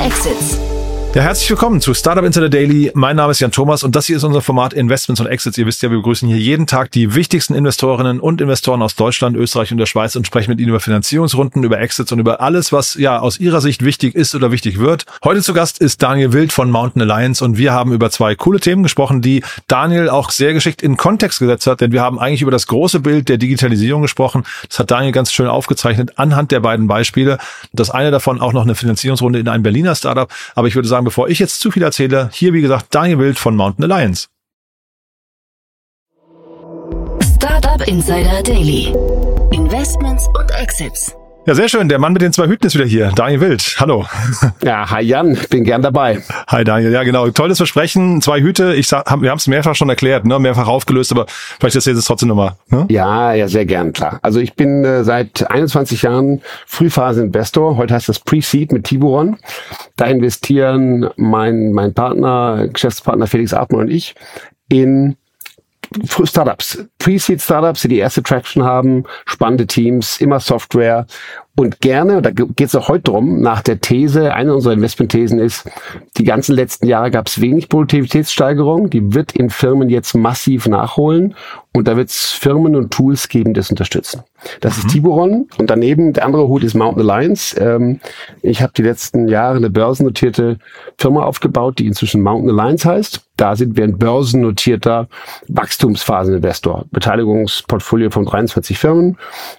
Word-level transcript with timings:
Exits. 0.00 0.69
Ja, 1.12 1.22
herzlich 1.22 1.50
willkommen 1.50 1.80
zu 1.80 1.92
Startup 1.92 2.24
Insider 2.24 2.48
Daily. 2.48 2.92
Mein 2.94 3.16
Name 3.16 3.32
ist 3.32 3.40
Jan 3.40 3.50
Thomas 3.50 3.82
und 3.82 3.96
das 3.96 4.06
hier 4.06 4.16
ist 4.16 4.22
unser 4.22 4.40
Format 4.40 4.72
Investments 4.72 5.20
und 5.20 5.26
Exits. 5.26 5.58
Ihr 5.58 5.66
wisst 5.66 5.82
ja, 5.82 5.90
wir 5.90 5.96
begrüßen 5.96 6.28
hier 6.28 6.38
jeden 6.38 6.68
Tag 6.68 6.92
die 6.92 7.16
wichtigsten 7.16 7.52
Investorinnen 7.52 8.20
und 8.20 8.40
Investoren 8.40 8.80
aus 8.80 8.94
Deutschland, 8.94 9.36
Österreich 9.36 9.72
und 9.72 9.78
der 9.78 9.86
Schweiz 9.86 10.14
und 10.14 10.24
sprechen 10.24 10.50
mit 10.50 10.60
ihnen 10.60 10.68
über 10.68 10.78
Finanzierungsrunden, 10.78 11.64
über 11.64 11.80
Exits 11.80 12.12
und 12.12 12.20
über 12.20 12.40
alles, 12.40 12.70
was 12.70 12.94
ja 12.94 13.18
aus 13.18 13.40
ihrer 13.40 13.60
Sicht 13.60 13.84
wichtig 13.84 14.14
ist 14.14 14.36
oder 14.36 14.52
wichtig 14.52 14.78
wird. 14.78 15.04
Heute 15.24 15.42
zu 15.42 15.52
Gast 15.52 15.80
ist 15.80 16.00
Daniel 16.00 16.32
Wild 16.32 16.52
von 16.52 16.70
Mountain 16.70 17.02
Alliance 17.02 17.44
und 17.44 17.58
wir 17.58 17.72
haben 17.72 17.92
über 17.92 18.08
zwei 18.10 18.36
coole 18.36 18.60
Themen 18.60 18.84
gesprochen, 18.84 19.20
die 19.20 19.42
Daniel 19.66 20.10
auch 20.10 20.30
sehr 20.30 20.52
geschickt 20.52 20.80
in 20.80 20.96
Kontext 20.96 21.40
gesetzt 21.40 21.66
hat, 21.66 21.80
denn 21.80 21.90
wir 21.90 22.02
haben 22.02 22.20
eigentlich 22.20 22.42
über 22.42 22.52
das 22.52 22.68
große 22.68 23.00
Bild 23.00 23.28
der 23.28 23.36
Digitalisierung 23.36 24.02
gesprochen. 24.02 24.44
Das 24.68 24.78
hat 24.78 24.92
Daniel 24.92 25.10
ganz 25.10 25.32
schön 25.32 25.48
aufgezeichnet 25.48 26.12
anhand 26.20 26.52
der 26.52 26.60
beiden 26.60 26.86
Beispiele. 26.86 27.38
Das 27.72 27.90
eine 27.90 28.12
davon 28.12 28.40
auch 28.40 28.52
noch 28.52 28.62
eine 28.62 28.76
Finanzierungsrunde 28.76 29.40
in 29.40 29.48
einem 29.48 29.64
Berliner 29.64 29.96
Startup. 29.96 30.30
Aber 30.54 30.68
ich 30.68 30.76
würde 30.76 30.88
sagen, 30.88 30.99
bevor 31.02 31.28
ich 31.28 31.38
jetzt 31.38 31.60
zu 31.60 31.70
viel 31.70 31.82
erzähle, 31.82 32.30
hier 32.32 32.52
wie 32.52 32.60
gesagt 32.60 32.94
Daniel 32.94 33.18
Wild 33.18 33.38
von 33.38 33.56
Mountain 33.56 33.90
Alliance. 33.90 34.28
Startup 37.34 37.86
Insider 37.86 38.42
Daily. 38.42 38.94
Investments 39.52 40.28
und 40.38 40.50
Exits. 40.52 41.14
Ja, 41.46 41.54
sehr 41.54 41.70
schön. 41.70 41.88
Der 41.88 41.98
Mann 41.98 42.12
mit 42.12 42.20
den 42.20 42.34
zwei 42.34 42.46
Hüten 42.48 42.66
ist 42.66 42.74
wieder 42.74 42.84
hier. 42.84 43.12
Daniel 43.16 43.40
Wild. 43.40 43.76
Hallo. 43.78 44.04
Ja, 44.62 44.90
hi 44.90 45.02
Jan, 45.02 45.38
bin 45.48 45.64
gern 45.64 45.80
dabei. 45.80 46.20
Hi 46.48 46.64
Daniel. 46.64 46.92
Ja, 46.92 47.02
genau. 47.02 47.28
Tolles 47.30 47.56
Versprechen. 47.56 48.20
Zwei 48.20 48.40
Hüte. 48.42 48.74
Ich 48.74 48.88
sag, 48.88 49.10
wir 49.22 49.30
haben 49.30 49.38
es 49.38 49.46
mehrfach 49.46 49.74
schon 49.74 49.88
erklärt, 49.88 50.26
ne? 50.26 50.38
mehrfach 50.38 50.68
aufgelöst, 50.68 51.12
aber 51.12 51.24
vielleicht 51.28 51.76
ist 51.76 51.86
jetzt 51.86 52.04
trotzdem 52.04 52.28
nochmal. 52.28 52.56
Ne? 52.68 52.86
Ja, 52.90 53.32
ja, 53.32 53.48
sehr 53.48 53.64
gern, 53.64 53.94
klar. 53.94 54.18
Also 54.22 54.38
ich 54.38 54.54
bin 54.54 54.84
äh, 54.84 55.02
seit 55.02 55.50
21 55.50 56.02
Jahren 56.02 56.42
Frühphase-Investor. 56.66 57.78
Heute 57.78 57.94
heißt 57.94 58.10
das 58.10 58.18
Pre-Seed 58.18 58.72
mit 58.72 58.84
Tiburon. 58.84 59.38
Da 59.96 60.04
investieren 60.06 61.08
mein, 61.16 61.72
mein 61.72 61.94
Partner, 61.94 62.68
Geschäftspartner 62.70 63.26
Felix 63.26 63.54
Artmann 63.54 63.82
und 63.82 63.90
ich 63.90 64.14
in 64.68 65.16
Startups, 66.24 66.84
Pre-Seed 66.98 67.40
Startups, 67.40 67.82
die 67.82 67.88
die 67.88 67.98
erste 67.98 68.22
Traction 68.22 68.62
haben, 68.62 69.04
spannende 69.26 69.66
Teams, 69.66 70.20
immer 70.20 70.38
Software. 70.38 71.06
Und 71.56 71.80
gerne, 71.80 72.22
da 72.22 72.30
geht 72.30 72.60
es 72.60 72.74
auch 72.74 72.88
heute 72.88 73.10
drum, 73.10 73.40
nach 73.40 73.60
der 73.60 73.80
These, 73.80 74.32
eine 74.32 74.54
unserer 74.54 74.72
Investmentthesen 74.72 75.38
ist, 75.38 75.68
die 76.16 76.24
ganzen 76.24 76.54
letzten 76.54 76.86
Jahre 76.86 77.10
gab 77.10 77.26
es 77.26 77.40
wenig 77.40 77.68
Produktivitätssteigerung, 77.68 78.88
die 78.88 79.14
wird 79.14 79.32
in 79.32 79.50
Firmen 79.50 79.90
jetzt 79.90 80.14
massiv 80.14 80.66
nachholen 80.66 81.34
und 81.72 81.86
da 81.86 81.96
wird 81.96 82.10
es 82.10 82.32
Firmen 82.32 82.74
und 82.74 82.92
Tools 82.92 83.28
geben, 83.28 83.54
die 83.54 83.60
das 83.60 83.70
unterstützen. 83.70 84.24
Das 84.60 84.76
mhm. 84.76 84.80
ist 84.80 84.92
Tiburon 84.92 85.48
und 85.58 85.70
daneben 85.70 86.12
der 86.12 86.24
andere 86.24 86.48
Hut 86.48 86.64
ist 86.64 86.74
Mountain 86.74 87.08
Alliance. 87.08 87.56
Ähm, 87.60 88.00
ich 88.42 88.60
habe 88.60 88.72
die 88.76 88.82
letzten 88.82 89.28
Jahre 89.28 89.56
eine 89.56 89.70
börsennotierte 89.70 90.58
Firma 90.98 91.22
aufgebaut, 91.24 91.78
die 91.78 91.86
inzwischen 91.86 92.22
Mountain 92.22 92.50
Alliance 92.50 92.88
heißt. 92.88 93.20
Da 93.36 93.54
sind 93.54 93.76
wir 93.76 93.84
ein 93.84 93.98
börsennotierter 93.98 95.08
Wachstumsphaseninvestor. 95.48 96.86
Beteiligungsportfolio 96.90 98.10
von 98.10 98.24
23 98.24 98.76
Firmen 98.76 99.16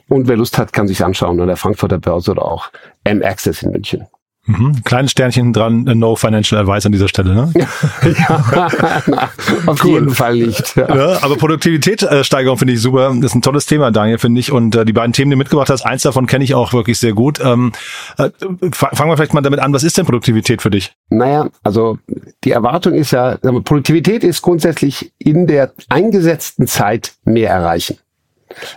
und 0.10 0.28
wer 0.28 0.36
Lust 0.36 0.58
hat, 0.58 0.74
kann 0.74 0.88
sich 0.88 1.04
anschauen 1.04 1.40
an 1.40 1.48
der 1.48 1.58
Frankfurter 1.58 1.98
Börse 1.98 2.32
oder 2.32 2.46
auch 2.46 2.70
M-Access 3.06 3.64
in 3.64 3.72
München. 3.72 4.08
Mhm. 4.48 4.84
Kleines 4.84 5.12
Sternchen 5.12 5.54
dran, 5.54 5.86
äh, 5.86 5.94
no 5.94 6.16
financial 6.16 6.60
advice 6.60 6.86
an 6.88 6.92
dieser 6.92 7.08
Stelle, 7.08 7.36
ne? 7.36 7.54
ja, 7.56 8.72
na, 9.06 9.30
auf 9.68 9.84
cool. 9.84 9.92
jeden 9.92 10.10
Fall 10.10 10.36
nicht. 10.36 10.76
Ja. 10.76 10.96
ja 10.96 11.24
aber 11.24 11.36
Produktivitätssteigerung 11.36 12.58
finde 12.58 12.74
ich 12.74 12.82
super. 12.82 13.14
Das 13.16 13.32
ist 13.32 13.36
ein 13.36 13.44
tolles 13.44 13.68
Thema, 13.68 13.92
Daniel, 13.92 14.18
finde 14.18 14.40
ich. 14.40 14.52
Und 14.52 14.76
äh, 14.76 14.84
die 14.84 14.94
beiden 14.94 15.14
Themen, 15.14 15.30
die 15.30 15.36
du 15.36 15.38
mitgebracht 15.38 15.70
hast, 15.70 15.86
eins 15.86 16.02
davon 16.02 16.26
kenne 16.26 16.44
ich 16.44 16.56
auch 16.56 16.74
wirklich 16.74 16.98
sehr 16.98 17.14
gut. 17.14 17.40
Ähm, 17.40 17.72
äh, 18.18 18.32
fangen 18.72 19.12
wir 19.12 19.16
vielleicht 19.16 19.36
mal 19.36 19.42
damit 19.42 19.60
an, 19.60 19.74
was 19.74 19.84
ist 19.84 19.98
denn 20.00 20.06
Produktivität 20.06 20.64
für 20.64 20.72
dich? 20.72 20.94
Naja, 21.10 21.50
also 21.64 22.00
die 22.44 22.52
Erwartung 22.52 22.96
ist 22.96 23.12
ja, 23.12 23.38
Produktivität 23.38 24.24
ist 24.24 24.42
grundsätzlich 24.42 25.14
in 25.20 25.46
der 25.46 25.74
eingesetzten 25.90 26.66
Zeit 26.66 27.14
mehr 27.26 27.52
erreichen. 27.52 27.98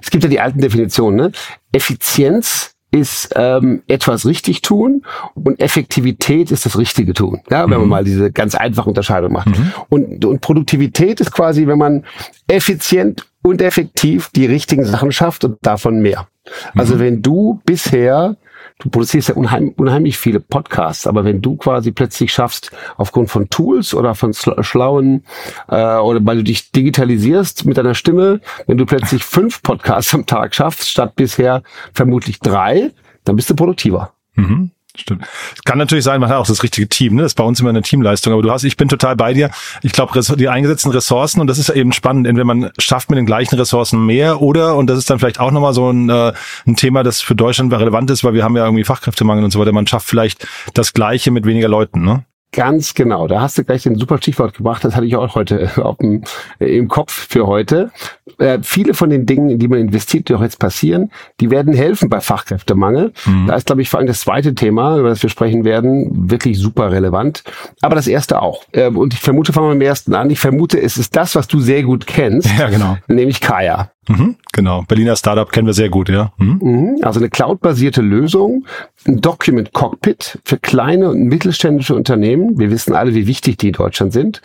Es 0.03 0.11
gibt 0.11 0.25
ja 0.25 0.31
die 0.31 0.41
alten 0.41 0.61
Definitionen, 0.61 1.17
ne? 1.17 1.33
Effizienz 1.73 2.74
ist 2.94 3.31
ähm, 3.34 3.82
etwas 3.88 4.25
richtig 4.25 4.62
tun 4.62 5.05
und 5.34 5.60
Effektivität 5.60 6.53
ist 6.53 6.65
das 6.65 6.78
richtige 6.78 7.12
tun. 7.12 7.43
Ja, 7.50 7.65
wenn 7.65 7.71
mhm. 7.71 7.81
man 7.81 7.88
mal 7.88 8.05
diese 8.05 8.31
ganz 8.31 8.55
einfache 8.55 8.88
Unterscheidung 8.88 9.32
macht. 9.32 9.49
Mhm. 9.49 9.72
Und, 9.88 10.25
und 10.25 10.41
Produktivität 10.41 11.21
ist 11.21 11.32
quasi, 11.32 11.66
wenn 11.66 11.78
man 11.78 12.05
effizient 12.47 13.27
und 13.43 13.60
effektiv 13.60 14.31
die 14.37 14.47
richtigen 14.47 14.84
Sachen 14.84 15.10
schafft 15.10 15.44
und 15.44 15.59
davon 15.62 16.00
mehr. 16.03 16.28
Also 16.77 16.94
mhm. 16.94 17.00
wenn 17.00 17.22
du 17.22 17.60
bisher 17.66 18.37
du 18.79 18.91
produzierst 18.91 19.29
ja 19.29 19.35
unheim, 19.35 19.73
unheimlich 19.77 20.19
viele 20.19 20.41
Podcasts, 20.41 21.07
aber 21.07 21.25
wenn 21.25 21.41
du 21.41 21.57
quasi 21.57 21.93
plötzlich 21.93 22.33
schaffst, 22.33 22.73
aufgrund 22.97 23.31
von 23.31 23.49
Tools 23.49 23.95
oder 23.95 24.15
von 24.15 24.33
schlauen, 24.35 25.25
äh, 25.69 25.97
oder 25.97 26.25
weil 26.25 26.39
du 26.39 26.45
dich 26.45 26.73
digitalisierst 26.73 27.67
mit 27.67 27.77
deiner 27.77 27.95
Stimme, 27.95 28.41
wenn 28.67 28.79
du 28.79 28.87
plötzlich 28.87 29.25
fünf 29.25 29.62
Podcasts 29.62 30.15
am 30.15 30.27
Tag 30.27 30.55
schaffst, 30.55 30.89
statt 30.89 31.15
bisher 31.17 31.62
vermutlich 31.93 32.41
drei, 32.41 32.91
dann 33.25 33.37
bist 33.37 33.49
du 33.51 33.55
produktiver. 33.55 34.12
Mhm. 34.35 34.71
Stimmt. 34.97 35.27
Kann 35.65 35.78
natürlich 35.78 36.05
sein, 36.05 36.21
man 36.21 36.31
hat 36.31 36.37
auch 36.37 36.47
das 36.47 36.62
richtige 36.62 36.88
Team, 36.88 37.16
ne? 37.16 37.22
Das 37.22 37.32
ist 37.32 37.37
bei 37.37 37.43
uns 37.43 37.59
immer 37.59 37.71
eine 37.71 37.82
Teamleistung. 37.82 38.32
Aber 38.32 38.43
du 38.43 38.50
hast, 38.53 38.62
ich 38.62 38.77
bin 38.77 38.88
total 38.88 39.16
bei 39.16 39.32
dir. 39.32 39.50
Ich 39.82 39.93
glaube, 39.93 40.19
die 40.37 40.49
eingesetzten 40.49 40.93
Ressourcen, 40.93 41.41
und 41.41 41.49
das 41.49 41.59
ist 41.59 41.69
ja 41.69 41.75
eben 41.75 41.93
spannend, 41.93 42.28
entweder 42.28 42.44
man 42.44 42.71
schafft 42.78 43.10
mit 43.10 43.16
den 43.16 43.27
gleichen 43.27 43.56
Ressourcen 43.56 44.06
mehr 44.06 44.41
oder, 44.41 44.77
und 44.77 44.87
das 44.87 44.99
ist 44.99 45.10
dann 45.10 45.19
vielleicht 45.19 45.41
auch 45.41 45.50
nochmal 45.50 45.75
so 45.75 45.91
ein, 45.91 46.09
äh, 46.10 46.32
ein 46.66 46.77
Thema, 46.77 47.03
das 47.03 47.21
für 47.21 47.34
Deutschland 47.34 47.72
relevant 47.72 48.10
ist, 48.10 48.22
weil 48.22 48.34
wir 48.34 48.44
haben 48.44 48.56
ja 48.56 48.65
irgendwie 48.65 48.84
Fachkräftemangel 48.84 49.44
und 49.44 49.50
so 49.50 49.59
weiter. 49.59 49.72
Man 49.72 49.87
schafft 49.87 50.09
vielleicht 50.09 50.47
das 50.75 50.93
Gleiche 50.93 51.32
mit 51.32 51.44
weniger 51.44 51.69
Leuten, 51.69 52.05
ne? 52.05 52.25
Ganz 52.55 52.95
genau. 52.95 53.27
Da 53.27 53.41
hast 53.41 53.59
du 53.59 53.65
gleich 53.65 53.85
ein 53.87 53.97
super 53.97 54.19
Stichwort 54.19 54.55
gebracht. 54.55 54.85
Das 54.85 54.95
hatte 54.95 55.07
ich 55.07 55.17
auch 55.17 55.35
heute 55.35 55.71
auf 55.77 55.97
dem, 55.99 56.23
äh, 56.61 56.77
im 56.77 56.89
Kopf 56.89 57.27
für 57.29 57.49
heute. 57.49 57.91
Äh, 58.39 58.61
viele 58.63 58.95
von 58.95 59.11
den 59.11 59.27
Dingen, 59.27 59.51
in 59.51 59.59
die 59.59 59.67
man 59.67 59.81
investiert, 59.81 60.29
die 60.29 60.35
auch 60.35 60.43
jetzt 60.43 60.61
passieren, 60.61 61.11
die 61.41 61.51
werden 61.51 61.75
helfen 61.75 62.09
bei 62.09 62.21
Fachkräftemangel. 62.21 63.13
Mhm. 63.27 63.49
Da 63.49 63.57
ist, 63.57 63.67
glaube 63.67 63.83
ich, 63.83 63.91
vor 63.91 63.99
allem 63.99 64.07
das 64.07 64.21
zweite 64.21 64.55
Thema, 64.55 64.99
über 64.99 65.09
das 65.09 65.23
wir 65.23 65.31
sprechen 65.31 65.65
werden, 65.65 66.31
wirklich 66.31 66.59
super 66.59 66.93
relevant. 66.93 67.43
Aber 67.83 67.97
das 67.97 68.07
erste 68.07 68.41
auch. 68.41 68.65
Äh, 68.71 68.89
und 68.89 69.15
ich 69.15 69.21
vermute, 69.21 69.53
fangen 69.53 69.67
wir 69.67 69.75
mit 69.75 69.83
dem 69.83 69.89
ersten 69.89 70.15
an. 70.15 70.31
Ich 70.31 70.39
vermute, 70.39 70.81
es 70.81 70.97
ist 70.97 71.17
das, 71.17 71.35
was 71.35 71.49
du 71.49 71.59
sehr 71.59 71.83
gut 71.83 72.07
kennst. 72.07 72.49
Ja, 72.57 72.69
genau. 72.69 72.97
Nämlich 73.09 73.41
Kaya. 73.41 73.91
Mhm, 74.09 74.37
genau. 74.53 74.83
Berliner 74.83 75.17
Startup 75.17 75.51
kennen 75.51 75.67
wir 75.67 75.75
sehr 75.75 75.89
gut, 75.89 76.09
ja. 76.09 76.33
Mhm. 76.37 76.59
mhm. 76.61 76.99
Also 77.03 77.21
eine 77.21 77.31
cloudbasierte 77.31 78.03
Lösung, 78.03 78.67
ein 79.07 79.21
Document 79.21 79.73
Cockpit 79.73 80.39
für 80.45 80.59
kleine 80.59 81.11
und 81.11 81.25
mittelständische 81.25 81.95
Unternehmen. 81.95 82.59
Wir 82.59 82.71
wissen 82.71 82.95
alle, 82.95 83.15
wie 83.15 83.27
wichtig 83.27 83.59
die 83.59 83.69
in 83.69 83.75
Deutschland 83.75 84.13
sind, 84.13 84.43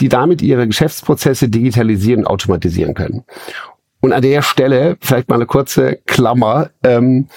die 0.00 0.08
damit 0.08 0.42
ihre 0.42 0.66
Geschäftsprozesse 0.66 1.48
digitalisieren 1.48 2.20
und 2.20 2.26
automatisieren 2.26 2.94
können. 2.94 3.24
Und 4.00 4.12
an 4.12 4.22
der 4.22 4.42
Stelle 4.42 4.96
vielleicht 5.00 5.28
mal 5.28 5.36
eine 5.36 5.46
kurze 5.46 5.98
Klammer. 6.06 6.70
Ähm, 6.82 7.28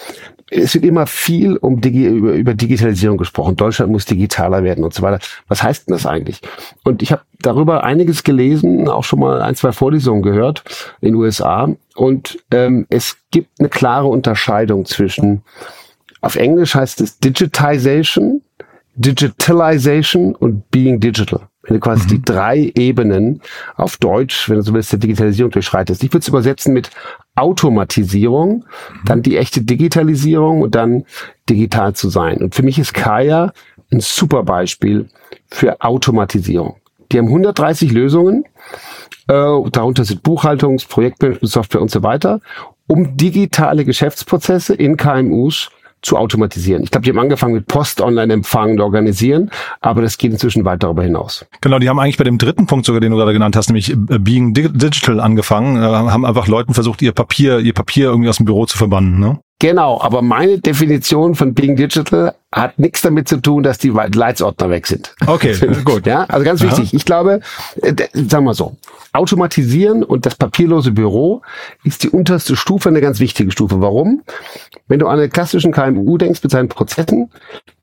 es 0.50 0.76
wird 0.76 0.86
immer 0.86 1.08
viel 1.08 1.58
um 1.58 1.82
Digi 1.82 2.06
über, 2.06 2.34
über 2.34 2.54
Digitalisierung 2.54 3.18
gesprochen. 3.18 3.56
Deutschland 3.56 3.92
muss 3.92 4.06
digitaler 4.06 4.64
werden 4.64 4.84
und 4.84 4.94
so 4.94 5.02
weiter. 5.02 5.20
Was 5.48 5.64
heißt 5.64 5.88
denn 5.88 5.94
das 5.94 6.06
eigentlich? 6.06 6.42
Und 6.84 7.02
ich 7.02 7.12
habe 7.12 7.24
darüber 7.42 7.84
einiges 7.84 8.24
gelesen, 8.24 8.88
auch 8.88 9.04
schon 9.04 9.20
mal 9.20 9.42
ein, 9.42 9.56
zwei 9.56 9.72
Vorlesungen 9.72 10.22
gehört 10.22 10.64
in 11.02 11.10
den 11.10 11.16
USA. 11.16 11.70
Und 11.96 12.38
ähm, 12.52 12.86
es 12.90 13.18
gibt 13.32 13.60
eine 13.60 13.70
klare 13.70 14.08
Unterscheidung 14.08 14.86
zwischen, 14.86 15.42
auf 16.22 16.36
Englisch 16.36 16.76
heißt 16.76 17.02
es 17.02 17.20
Digitization, 17.20 18.42
Digitalization 18.96 20.36
und 20.36 20.70
Being 20.70 21.00
Digital. 21.00 21.48
Wenn 21.66 21.76
du 21.76 21.80
quasi 21.80 22.04
mhm. 22.04 22.10
die 22.10 22.22
drei 22.22 22.72
Ebenen 22.76 23.42
auf 23.76 23.98
Deutsch, 23.98 24.50
wenn 24.50 24.58
du 24.58 24.62
so 24.62 24.74
willst, 24.74 24.92
der 24.92 25.00
Digitalisierung 25.00 25.52
durchschreitest. 25.52 26.04
Ich 26.04 26.12
würde 26.12 26.20
es 26.20 26.28
übersetzen 26.28 26.74
mit 26.74 26.92
Automatisierung, 27.36 28.58
mhm. 28.58 29.06
dann 29.06 29.22
die 29.22 29.38
echte 29.38 29.62
Digitalisierung 29.62 30.62
und 30.62 30.76
dann 30.76 31.06
digital 31.50 31.94
zu 31.94 32.10
sein. 32.10 32.38
Und 32.38 32.56
für 32.56 32.64
mich 32.64 32.80
ist 32.80 32.94
Kaya 32.94 33.54
ein 33.92 34.00
super 34.00 34.44
Beispiel 34.44 35.10
für 35.48 35.82
Automatisierung. 35.82 36.78
Die 37.12 37.20
haben 37.20 37.28
130 37.28 37.92
Lösungen, 37.92 38.46
äh, 39.28 39.70
darunter 39.72 40.06
sind 40.06 40.24
Buchhaltungs-, 40.24 40.88
Projektmanagement-Software 40.88 41.82
und 41.82 41.92
so 41.92 42.04
weiter, 42.04 42.42
um 42.88 43.18
digitale 43.18 43.86
Geschäftsprozesse 43.86 44.74
in 44.76 44.98
KMUs 44.98 45.70
zu 46.06 46.18
automatisieren. 46.18 46.84
Ich 46.84 46.92
glaube, 46.92 47.04
die 47.04 47.10
haben 47.10 47.20
angefangen 47.20 47.56
mit 47.56 47.68
Post-Online-Empfang 47.68 48.72
und 48.72 48.82
Organisieren, 48.82 49.50
aber 49.82 50.02
das 50.02 50.18
geht 50.18 50.32
inzwischen 50.32 50.64
weit 50.64 50.84
darüber 50.84 51.04
hinaus. 51.04 51.46
Genau, 51.62 51.80
die 51.80 51.90
haben 51.90 52.00
eigentlich 52.00 52.18
bei 52.18 52.24
dem 52.24 52.38
dritten 52.38 52.68
Punkt 52.68 52.86
sogar, 52.86 53.02
den 53.02 53.12
du 53.12 53.18
gerade 53.18 53.34
genannt 53.34 53.56
hast, 53.56 53.70
nämlich 53.70 53.92
äh, 53.92 53.96
Being 54.20 54.54
Digital 54.54 55.20
angefangen, 55.20 55.78
äh, 55.78 55.86
haben 55.86 56.26
einfach 56.26 56.48
Leuten 56.48 56.74
versucht, 56.74 57.02
ihr 57.02 57.12
Papier, 57.12 57.60
ihr 57.60 57.74
Papier 57.74 58.06
irgendwie 58.08 58.30
aus 58.30 58.38
dem 58.38 58.46
Büro 58.46 58.66
zu 58.66 58.78
verbannen, 58.78 59.20
ne? 59.20 59.40
Genau, 59.60 60.02
aber 60.02 60.22
meine 60.22 60.60
Definition 60.60 61.34
von 61.34 61.54
Being 61.54 61.78
Digital 61.78 62.36
hat 62.52 62.78
nichts 62.78 63.02
damit 63.02 63.30
zu 63.30 63.38
tun, 63.38 63.64
dass 63.64 63.78
die 63.78 63.90
Leitsordner 63.90 64.70
weg 64.70 64.86
sind. 64.86 65.16
Okay, 65.26 65.56
gut. 65.86 66.06
Ja, 66.06 66.26
also 66.26 66.44
ganz 66.44 66.62
wichtig. 66.62 66.90
Aha. 66.90 66.96
Ich 66.96 67.06
glaube, 67.06 67.40
äh, 67.82 67.94
sagen 68.28 68.44
wir 68.44 68.54
so, 68.54 68.76
automatisieren 69.14 70.04
und 70.04 70.26
das 70.26 70.36
papierlose 70.36 70.92
Büro 70.92 71.42
ist 71.86 72.04
die 72.04 72.10
unterste 72.10 72.58
Stufe, 72.58 72.90
eine 72.90 73.00
ganz 73.00 73.20
wichtige 73.22 73.50
Stufe. 73.50 73.80
Warum? 73.80 74.24
Wenn 74.88 75.00
du 75.00 75.08
an 75.08 75.20
einen 75.20 75.32
klassischen 75.32 75.72
KMU 75.72 76.18
denkst 76.18 76.44
mit 76.44 76.52
seinen 76.52 76.70
Prozessen, 76.70 77.32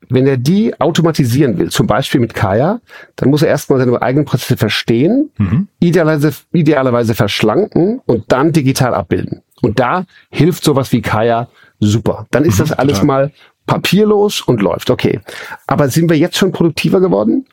wenn 0.09 0.27
er 0.27 0.37
die 0.37 0.79
automatisieren 0.79 1.57
will, 1.57 1.69
zum 1.69 1.87
Beispiel 1.87 2.21
mit 2.21 2.33
Kaya, 2.33 2.81
dann 3.15 3.29
muss 3.29 3.41
er 3.41 3.49
erstmal 3.49 3.79
seine 3.79 4.01
eigenen 4.01 4.25
Prozesse 4.25 4.57
verstehen, 4.57 5.31
mhm. 5.37 5.67
idealerweise, 5.79 6.33
idealerweise 6.51 7.15
verschlanken 7.15 8.01
und 8.05 8.31
dann 8.31 8.51
digital 8.51 8.93
abbilden. 8.93 9.41
Und 9.61 9.79
da 9.79 10.05
hilft 10.29 10.63
sowas 10.63 10.91
wie 10.91 11.01
Kaya 11.01 11.49
super. 11.79 12.27
Dann 12.31 12.45
ist 12.45 12.59
mhm, 12.59 12.63
das 12.63 12.71
alles 12.73 12.99
total. 12.99 13.07
mal 13.07 13.31
papierlos 13.65 14.41
und 14.41 14.61
läuft. 14.61 14.89
Okay. 14.89 15.19
Aber 15.67 15.89
sind 15.89 16.09
wir 16.09 16.17
jetzt 16.17 16.37
schon 16.37 16.51
produktiver 16.51 16.99
geworden? 16.99 17.45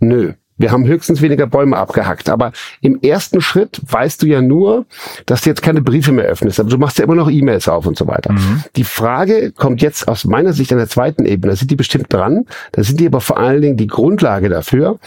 Nö. 0.00 0.34
Wir 0.56 0.70
haben 0.70 0.86
höchstens 0.86 1.20
weniger 1.20 1.46
Bäume 1.46 1.76
abgehackt. 1.76 2.28
Aber 2.28 2.52
im 2.80 3.00
ersten 3.02 3.40
Schritt 3.40 3.80
weißt 3.86 4.22
du 4.22 4.26
ja 4.26 4.40
nur, 4.40 4.86
dass 5.26 5.42
du 5.42 5.50
jetzt 5.50 5.62
keine 5.62 5.82
Briefe 5.82 6.12
mehr 6.12 6.26
öffnest. 6.26 6.60
Aber 6.60 6.70
du 6.70 6.78
machst 6.78 6.98
ja 6.98 7.04
immer 7.04 7.16
noch 7.16 7.30
E-Mails 7.30 7.68
auf 7.68 7.86
und 7.86 7.98
so 7.98 8.06
weiter. 8.06 8.32
Mhm. 8.32 8.62
Die 8.76 8.84
Frage 8.84 9.52
kommt 9.52 9.82
jetzt 9.82 10.06
aus 10.06 10.24
meiner 10.24 10.52
Sicht 10.52 10.72
an 10.72 10.78
der 10.78 10.88
zweiten 10.88 11.26
Ebene. 11.26 11.52
Da 11.52 11.56
sind 11.56 11.70
die 11.70 11.76
bestimmt 11.76 12.12
dran. 12.12 12.46
Da 12.72 12.84
sind 12.84 13.00
die 13.00 13.06
aber 13.06 13.20
vor 13.20 13.38
allen 13.38 13.62
Dingen 13.62 13.76
die 13.76 13.88
Grundlage 13.88 14.48
dafür. 14.48 14.98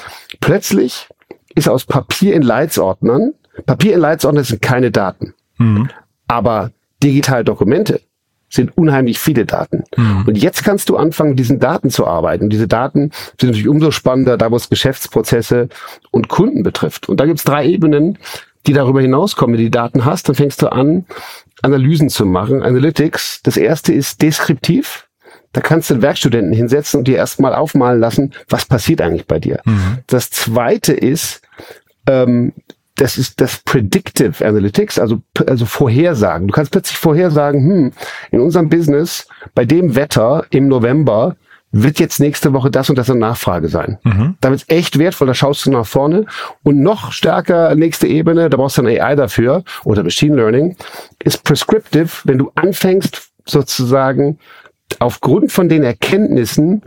Plötzlich 0.42 1.08
ist 1.56 1.70
aus 1.70 1.86
Papier 1.86 2.36
in 2.36 2.44
Leitsordnern, 2.44 3.34
Papier 3.66 3.96
in 3.96 4.00
Leitsordnern 4.00 4.44
sind 4.44 4.62
keine 4.62 4.92
Daten. 4.92 5.34
Mhm. 5.58 5.90
Aber 6.28 6.72
digitale 7.02 7.44
Dokumente 7.44 8.02
sind 8.50 8.78
unheimlich 8.78 9.20
viele 9.20 9.46
Daten. 9.46 9.84
Mhm. 9.96 10.24
Und 10.28 10.38
jetzt 10.38 10.64
kannst 10.64 10.90
du 10.90 10.98
anfangen, 10.98 11.32
mit 11.32 11.40
diesen 11.40 11.60
Daten 11.60 11.90
zu 11.90 12.08
arbeiten. 12.08 12.50
Diese 12.50 12.68
Daten 12.68 13.12
sind 13.40 13.50
natürlich 13.50 13.68
umso 13.68 13.92
spannender, 13.92 14.38
da 14.38 14.52
wo 14.52 14.56
es 14.56 14.70
Geschäftsprozesse 14.70 15.68
und 16.12 16.30
Kunden 16.30 16.64
betrifft. 16.64 17.10
Und 17.10 17.20
da 17.20 17.26
gibt 17.26 17.40
es 17.40 17.44
drei 17.44 17.66
Ebenen, 17.66 18.18
die 18.66 18.74
darüber 18.74 19.02
hinauskommen. 19.02 19.54
Wenn 19.54 19.60
du 19.60 19.66
die 19.66 19.72
Daten 19.72 20.06
hast, 20.06 20.30
dann 20.30 20.36
fängst 20.36 20.62
du 20.62 20.72
an, 20.72 21.06
Analysen 21.62 22.10
zu 22.10 22.26
machen, 22.26 22.62
Analytics. 22.62 23.42
Das 23.44 23.58
erste 23.58 23.94
ist 23.94 24.22
deskriptiv. 24.22 25.08
Da 25.54 25.62
kannst 25.62 25.90
du 25.90 25.96
den 25.96 26.02
Werkstudenten 26.04 26.54
hinsetzen 26.54 27.00
und 27.00 27.08
dir 27.08 27.18
erstmal 27.18 27.56
aufmalen 27.56 28.00
lassen, 28.00 28.34
was 28.50 28.66
passiert 28.66 29.02
eigentlich 29.02 29.26
bei 29.26 29.40
dir. 29.40 29.60
Mhm. 29.66 30.00
Das 30.08 30.30
zweite 30.30 30.94
ist, 30.94 31.42
ähm, 32.08 32.54
das 32.98 33.18
ist 33.18 33.40
das 33.40 33.58
Predictive 33.58 34.46
Analytics, 34.46 35.00
also, 35.00 35.22
also 35.48 35.66
Vorhersagen. 35.66 36.48
Du 36.48 36.54
kannst 36.54 36.72
plötzlich 36.72 36.98
vorhersagen, 36.98 37.62
hm, 37.62 37.92
in 38.32 38.40
unserem 38.40 38.70
Business, 38.70 39.28
bei 39.56 39.66
dem 39.66 39.96
Wetter 39.96 40.46
im 40.50 40.68
November, 40.68 41.36
wird 41.72 42.00
jetzt 42.00 42.20
nächste 42.20 42.54
Woche 42.54 42.72
das 42.72 42.90
und 42.90 42.98
das 42.98 43.10
eine 43.10 43.20
Nachfrage 43.20 43.68
sein. 43.68 43.98
Mhm. 44.04 44.36
Damit 44.42 44.62
ist 44.62 44.72
echt 44.72 44.98
wertvoll, 45.00 45.28
da 45.28 45.34
schaust 45.34 45.66
du 45.66 45.72
nach 45.72 45.86
vorne. 45.86 46.26
Und 46.64 46.82
noch 46.82 47.12
stärker, 47.12 47.76
nächste 47.76 48.08
Ebene, 48.08 48.50
da 48.50 48.58
brauchst 48.58 48.78
du 48.78 48.84
ein 48.84 48.88
AI 48.88 49.16
dafür 49.16 49.64
oder 49.84 50.04
Machine 50.04 50.38
Learning, 50.38 50.76
ist 51.24 51.44
prescriptive, 51.44 52.10
wenn 52.24 52.38
du 52.38 52.52
anfängst 52.56 53.30
sozusagen 53.46 54.40
aufgrund 55.00 55.52
von 55.52 55.70
den 55.70 55.84
Erkenntnissen 55.84 56.82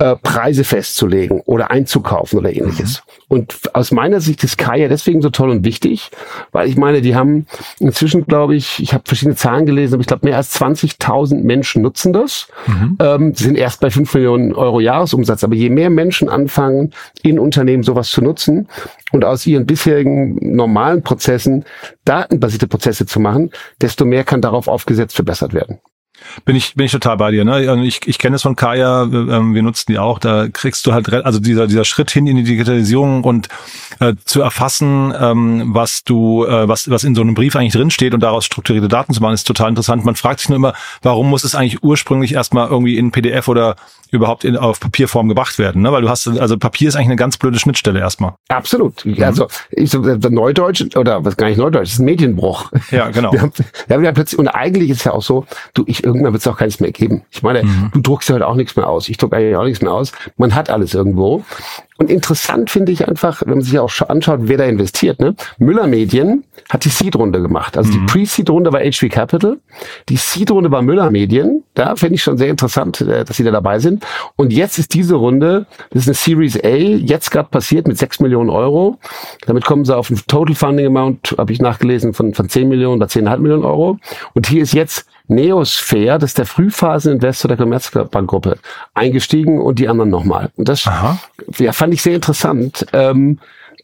äh, 0.00 0.16
Preise 0.16 0.64
festzulegen 0.64 1.42
oder 1.44 1.70
einzukaufen 1.70 2.38
oder 2.38 2.50
ähnliches. 2.50 3.02
Mhm. 3.04 3.24
Und 3.28 3.74
aus 3.74 3.92
meiner 3.92 4.22
Sicht 4.22 4.42
ist 4.42 4.56
Kaya 4.56 4.88
deswegen 4.88 5.20
so 5.20 5.28
toll 5.28 5.50
und 5.50 5.62
wichtig, 5.62 6.10
weil 6.52 6.70
ich 6.70 6.78
meine, 6.78 7.02
die 7.02 7.14
haben 7.14 7.46
inzwischen, 7.78 8.26
glaube 8.26 8.56
ich, 8.56 8.82
ich 8.82 8.94
habe 8.94 9.04
verschiedene 9.06 9.36
Zahlen 9.36 9.66
gelesen, 9.66 9.94
aber 9.94 10.00
ich 10.00 10.06
glaube, 10.06 10.26
mehr 10.26 10.38
als 10.38 10.58
20.000 10.58 11.42
Menschen 11.42 11.82
nutzen 11.82 12.14
das. 12.14 12.48
Mhm. 12.66 12.96
Ähm, 12.98 13.34
sind 13.34 13.56
erst 13.56 13.80
bei 13.80 13.90
5 13.90 14.14
Millionen 14.14 14.54
Euro 14.54 14.80
Jahresumsatz. 14.80 15.44
Aber 15.44 15.54
je 15.54 15.68
mehr 15.68 15.90
Menschen 15.90 16.30
anfangen, 16.30 16.94
in 17.22 17.38
Unternehmen 17.38 17.82
sowas 17.82 18.08
zu 18.08 18.22
nutzen 18.22 18.68
und 19.12 19.26
aus 19.26 19.46
ihren 19.46 19.66
bisherigen 19.66 20.56
normalen 20.56 21.02
Prozessen 21.02 21.66
datenbasierte 22.06 22.68
Prozesse 22.68 23.04
zu 23.04 23.20
machen, 23.20 23.50
desto 23.82 24.06
mehr 24.06 24.24
kann 24.24 24.40
darauf 24.40 24.66
aufgesetzt 24.66 25.14
verbessert 25.14 25.52
werden. 25.52 25.78
Bin 26.44 26.56
ich, 26.56 26.74
bin 26.74 26.86
ich 26.86 26.92
total 26.92 27.16
bei 27.16 27.30
dir. 27.30 27.44
Ne? 27.44 27.84
Ich, 27.84 28.00
ich 28.06 28.18
kenne 28.18 28.36
es 28.36 28.42
von 28.42 28.56
Kaya, 28.56 29.02
ähm, 29.02 29.54
wir 29.54 29.62
nutzen 29.62 29.86
die 29.88 29.98
auch. 29.98 30.18
Da 30.18 30.48
kriegst 30.48 30.86
du 30.86 30.92
halt, 30.92 31.12
also 31.12 31.40
dieser, 31.40 31.66
dieser 31.66 31.84
Schritt 31.84 32.10
hin 32.10 32.26
in 32.26 32.36
die 32.36 32.44
Digitalisierung 32.44 33.24
und 33.24 33.48
äh, 34.00 34.14
zu 34.24 34.40
erfassen, 34.40 35.12
ähm, 35.18 35.74
was 35.74 36.04
du, 36.04 36.44
äh, 36.44 36.68
was, 36.68 36.90
was 36.90 37.04
in 37.04 37.14
so 37.14 37.22
einem 37.22 37.34
Brief 37.34 37.56
eigentlich 37.56 37.72
drinsteht 37.72 38.14
und 38.14 38.20
daraus 38.20 38.44
strukturierte 38.44 38.88
Daten 38.88 39.12
zu 39.12 39.20
machen, 39.20 39.34
ist 39.34 39.46
total 39.46 39.68
interessant. 39.68 40.04
Man 40.04 40.16
fragt 40.16 40.40
sich 40.40 40.48
nur 40.48 40.56
immer, 40.56 40.74
warum 41.02 41.28
muss 41.28 41.44
es 41.44 41.54
eigentlich 41.54 41.82
ursprünglich 41.82 42.34
erstmal 42.34 42.68
irgendwie 42.68 42.96
in 42.96 43.10
PDF 43.10 43.48
oder 43.48 43.76
überhaupt 44.10 44.44
in, 44.44 44.56
auf 44.56 44.80
Papierform 44.80 45.28
gebracht 45.28 45.58
werden, 45.58 45.82
ne? 45.82 45.92
Weil 45.92 46.02
du 46.02 46.08
hast, 46.08 46.26
also 46.26 46.58
Papier 46.58 46.88
ist 46.88 46.96
eigentlich 46.96 47.08
eine 47.08 47.16
ganz 47.16 47.36
blöde 47.36 47.58
Schnittstelle 47.58 48.00
erstmal. 48.00 48.34
Absolut. 48.48 49.04
Mhm. 49.04 49.22
Also 49.22 49.46
ich 49.70 49.90
so, 49.90 50.00
Neudeutsch 50.00 50.96
oder 50.96 51.24
was 51.24 51.36
gar 51.36 51.48
nicht 51.48 51.58
Neudeutsch, 51.58 51.88
das 51.88 51.92
ist 51.94 51.98
ein 52.00 52.06
Medienbruch. 52.06 52.70
Ja, 52.90 53.10
genau. 53.10 53.32
Wir 53.32 53.42
haben, 53.42 53.52
wir 53.86 53.96
haben 53.96 54.04
ja 54.04 54.12
plötzlich, 54.12 54.38
und 54.38 54.48
eigentlich 54.48 54.90
ist 54.90 55.04
ja 55.04 55.12
auch 55.12 55.22
so, 55.22 55.46
du, 55.74 55.84
ich 55.86 56.02
irgendwann 56.10 56.32
wird 56.32 56.42
es 56.42 56.46
auch 56.46 56.60
nichts 56.60 56.80
mehr 56.80 56.92
geben. 56.92 57.22
Ich 57.30 57.42
meine, 57.42 57.62
mhm. 57.62 57.90
du 57.92 58.00
druckst 58.00 58.28
ja 58.28 58.36
heute 58.36 58.46
auch 58.46 58.54
nichts 58.54 58.76
mehr 58.76 58.88
aus. 58.88 59.08
Ich 59.08 59.16
drucke 59.16 59.36
eigentlich 59.36 59.56
auch 59.56 59.64
nichts 59.64 59.82
mehr 59.82 59.92
aus. 59.92 60.12
Man 60.36 60.54
hat 60.54 60.70
alles 60.70 60.94
irgendwo. 60.94 61.44
Und 62.00 62.10
interessant 62.10 62.70
finde 62.70 62.92
ich 62.92 63.06
einfach, 63.06 63.42
wenn 63.42 63.50
man 63.50 63.60
sich 63.60 63.78
auch 63.78 63.90
anschaut, 64.08 64.40
wer 64.44 64.56
da 64.56 64.64
investiert. 64.64 65.20
Ne? 65.20 65.34
Müller 65.58 65.86
Medien 65.86 66.44
hat 66.70 66.86
die 66.86 66.88
Seed-Runde 66.88 67.42
gemacht. 67.42 67.76
Also 67.76 67.92
mhm. 67.92 68.06
die 68.06 68.12
Pre-Seed-Runde 68.12 68.72
war 68.72 68.80
HV 68.80 69.10
Capital. 69.10 69.58
Die 70.08 70.16
Seed-Runde 70.16 70.70
war 70.70 70.80
Müller 70.80 71.10
Medien. 71.10 71.62
Da 71.74 71.96
finde 71.96 72.14
ich 72.14 72.22
schon 72.22 72.38
sehr 72.38 72.48
interessant, 72.48 73.02
äh, 73.02 73.22
dass 73.26 73.36
sie 73.36 73.44
da 73.44 73.50
dabei 73.50 73.80
sind. 73.80 74.06
Und 74.36 74.50
jetzt 74.50 74.78
ist 74.78 74.94
diese 74.94 75.16
Runde, 75.16 75.66
das 75.90 76.04
ist 76.04 76.08
eine 76.08 76.14
Series 76.14 76.58
A, 76.64 76.68
jetzt 76.68 77.30
gerade 77.30 77.50
passiert 77.50 77.86
mit 77.86 77.98
6 77.98 78.20
Millionen 78.20 78.48
Euro. 78.48 78.98
Damit 79.46 79.66
kommen 79.66 79.84
sie 79.84 79.94
auf 79.94 80.08
ein 80.08 80.18
Total 80.26 80.54
Funding 80.54 80.86
Amount, 80.86 81.34
habe 81.36 81.52
ich 81.52 81.60
nachgelesen, 81.60 82.14
von, 82.14 82.32
von 82.32 82.48
10 82.48 82.66
Millionen 82.66 82.96
oder 82.96 83.10
10,5 83.10 83.36
Millionen 83.40 83.64
Euro. 83.64 83.98
Und 84.32 84.46
hier 84.46 84.62
ist 84.62 84.72
jetzt 84.72 85.04
Neosphere, 85.30 86.18
das 86.18 86.30
ist 86.30 86.38
der 86.38 86.46
Frühphaseninvestor 86.46 87.48
der 87.48 87.56
Commerzbankgruppe, 87.56 88.58
eingestiegen 88.94 89.60
und 89.60 89.78
die 89.78 89.88
anderen 89.88 90.10
nochmal. 90.10 90.50
Und 90.56 90.68
das 90.68 90.84
ja, 90.84 91.72
fand 91.72 91.94
ich 91.94 92.02
sehr 92.02 92.14
interessant. 92.14 92.86
Ähm, 92.92 93.38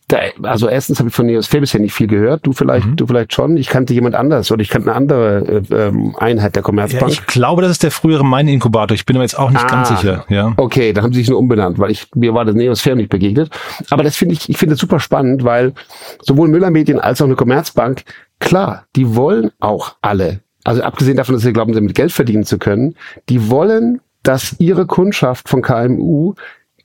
da, 0.08 0.18
also 0.42 0.68
erstens 0.68 1.00
habe 1.00 1.08
ich 1.08 1.14
von 1.14 1.26
Neosphere 1.26 1.62
bisher 1.62 1.80
nicht 1.80 1.92
viel 1.92 2.06
gehört. 2.06 2.46
Du 2.46 2.52
vielleicht, 2.52 2.86
mhm. 2.86 2.96
du 2.96 3.06
vielleicht 3.06 3.34
schon. 3.34 3.56
Ich 3.56 3.68
kannte 3.68 3.92
jemand 3.92 4.14
anders 4.14 4.52
oder 4.52 4.62
ich 4.62 4.68
kannte 4.68 4.88
eine 4.88 4.96
andere 4.96 5.62
äh, 5.68 5.74
ähm, 5.74 6.14
Einheit 6.16 6.54
der 6.54 6.62
Commerzbank. 6.62 7.02
Ja, 7.02 7.08
ich 7.08 7.26
glaube, 7.26 7.62
das 7.62 7.72
ist 7.72 7.82
der 7.82 7.90
frühere 7.90 8.24
Main-Inkubator. 8.24 8.94
Ich 8.94 9.04
bin 9.04 9.16
aber 9.16 9.24
jetzt 9.24 9.36
auch 9.36 9.50
nicht 9.50 9.64
ah, 9.64 9.68
ganz 9.68 9.88
sicher. 9.88 10.24
Ja. 10.28 10.52
Okay, 10.56 10.92
da 10.92 11.02
haben 11.02 11.12
sie 11.12 11.20
sich 11.20 11.28
nur 11.28 11.40
umbenannt, 11.40 11.80
weil 11.80 11.90
ich 11.90 12.06
mir 12.14 12.34
war 12.34 12.44
das 12.44 12.54
Neosphere 12.54 12.94
nicht 12.94 13.08
begegnet. 13.08 13.50
Aber 13.90 14.04
das 14.04 14.16
finde 14.16 14.34
ich, 14.34 14.48
ich 14.48 14.58
finde 14.58 14.74
das 14.74 14.80
super 14.80 15.00
spannend, 15.00 15.42
weil 15.42 15.72
sowohl 16.22 16.48
Müller 16.48 16.70
Medien 16.70 17.00
als 17.00 17.20
auch 17.20 17.26
eine 17.26 17.34
Commerzbank, 17.34 18.04
klar, 18.38 18.84
die 18.94 19.16
wollen 19.16 19.50
auch 19.58 19.96
alle 20.02 20.40
also 20.66 20.82
abgesehen 20.82 21.16
davon, 21.16 21.34
dass 21.34 21.42
sie 21.42 21.52
glauben, 21.52 21.72
damit 21.72 21.94
Geld 21.94 22.10
verdienen 22.10 22.44
zu 22.44 22.58
können, 22.58 22.96
die 23.28 23.50
wollen, 23.50 24.00
dass 24.24 24.56
ihre 24.58 24.86
Kundschaft 24.86 25.48
von 25.48 25.62
KMU 25.62 26.34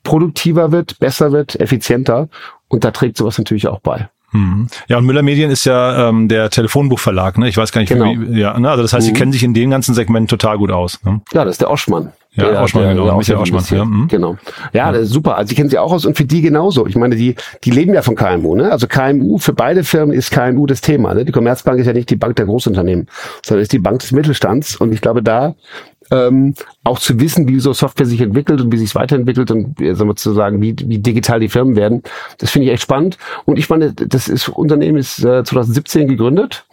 produktiver 0.04 0.72
wird, 0.72 1.00
besser 1.00 1.32
wird, 1.32 1.60
effizienter. 1.60 2.30
Und 2.68 2.84
da 2.84 2.92
trägt 2.92 3.18
sowas 3.18 3.40
natürlich 3.40 3.68
auch 3.68 3.80
bei. 3.80 4.10
Mhm. 4.32 4.68
Ja, 4.88 4.98
und 4.98 5.06
Müller 5.06 5.24
Medien 5.24 5.52
ist 5.52 5.66
ja 5.66 6.10
ähm, 6.10 6.28
der 6.28 6.50
Telefonbuchverlag, 6.50 7.38
ne? 7.38 7.50
Ich 7.50 7.58
weiß 7.58 7.72
gar 7.72 7.82
nicht, 7.82 7.90
genau. 7.90 8.14
wie, 8.18 8.40
ja, 8.40 8.58
ne? 8.58 8.70
Also 8.70 8.82
das 8.82 8.94
heißt, 8.94 9.08
mhm. 9.08 9.14
sie 9.14 9.20
kennen 9.20 9.32
sich 9.32 9.44
in 9.44 9.54
den 9.54 9.70
ganzen 9.70 9.94
Segmenten 9.94 10.28
total 10.28 10.58
gut 10.58 10.72
aus. 10.72 11.00
Ne? 11.04 11.22
Ja, 11.34 11.44
das 11.44 11.56
ist 11.56 11.62
der 11.62 11.70
Oschmann. 11.70 12.14
Ja, 12.34 12.50
der, 12.50 12.62
Oschmann, 12.62 12.84
der, 12.84 12.94
genau. 12.94 13.06
Der 13.08 13.16
Michael 13.16 13.40
Oschmann, 13.40 13.64
ja. 13.72 13.84
Mhm. 13.84 14.08
Genau. 14.08 14.38
Ja, 14.72 14.92
das 14.94 15.04
ist 15.04 15.10
super. 15.10 15.36
Also 15.36 15.52
ich 15.52 15.58
kenne 15.58 15.70
sie 15.70 15.78
auch 15.78 15.92
aus 15.92 16.06
und 16.06 16.16
für 16.16 16.24
die 16.24 16.42
genauso. 16.42 16.88
Ich 16.88 16.96
meine, 16.96 17.18
die, 17.18 17.36
die 17.66 17.72
leben 17.72 17.94
ja 17.94 18.02
von 18.02 18.16
KMU, 18.16 18.56
ne? 18.56 18.72
Also 18.72 18.88
KMU, 18.88 19.38
für 19.38 19.52
beide 19.52 19.84
Firmen 19.84 20.16
ist 20.16 20.32
KMU 20.32 20.66
das 20.66 20.80
Thema. 20.80 21.14
Ne? 21.14 21.26
Die 21.26 21.34
Commerzbank 21.34 21.80
ist 21.80 21.88
ja 21.88 21.94
nicht 21.94 22.10
die 22.10 22.16
Bank 22.16 22.38
der 22.38 22.46
Großunternehmen, 22.46 23.08
sondern 23.46 23.64
ist 23.64 23.74
die 23.74 23.80
Bank 23.80 24.00
des 24.00 24.14
Mittelstands. 24.14 24.78
Und 24.78 24.94
ich 24.94 25.02
glaube, 25.02 25.22
da 25.22 25.56
ähm, 26.12 26.54
auch 26.84 27.00
zu 27.00 27.20
wissen, 27.20 27.48
wie 27.48 27.60
so 27.60 27.74
Software 27.74 28.06
sich 28.06 28.22
entwickelt 28.22 28.62
und 28.62 28.72
wie 28.72 28.78
sich 28.78 28.94
weiterentwickelt 28.94 29.50
und 29.52 29.82
äh, 29.82 29.96
sagen 29.96 30.10
wir 30.10 30.16
zu 30.16 30.34
sagen, 30.34 30.62
wie, 30.62 30.76
wie 30.86 31.00
digital 31.00 31.40
die 31.40 31.50
Firmen 31.50 31.76
werden. 31.76 32.04
Das 32.38 32.52
finde 32.52 32.68
ich 32.68 32.74
echt 32.74 32.84
spannend. 32.84 33.18
Und 33.46 33.58
ich 33.58 33.70
meine, 33.70 33.94
das 33.94 34.28
ist 34.28 34.50
Unternehmen 34.50 34.98
ist 34.98 35.24
äh, 35.24 35.44
2017 35.44 36.08
gegründet. 36.08 36.66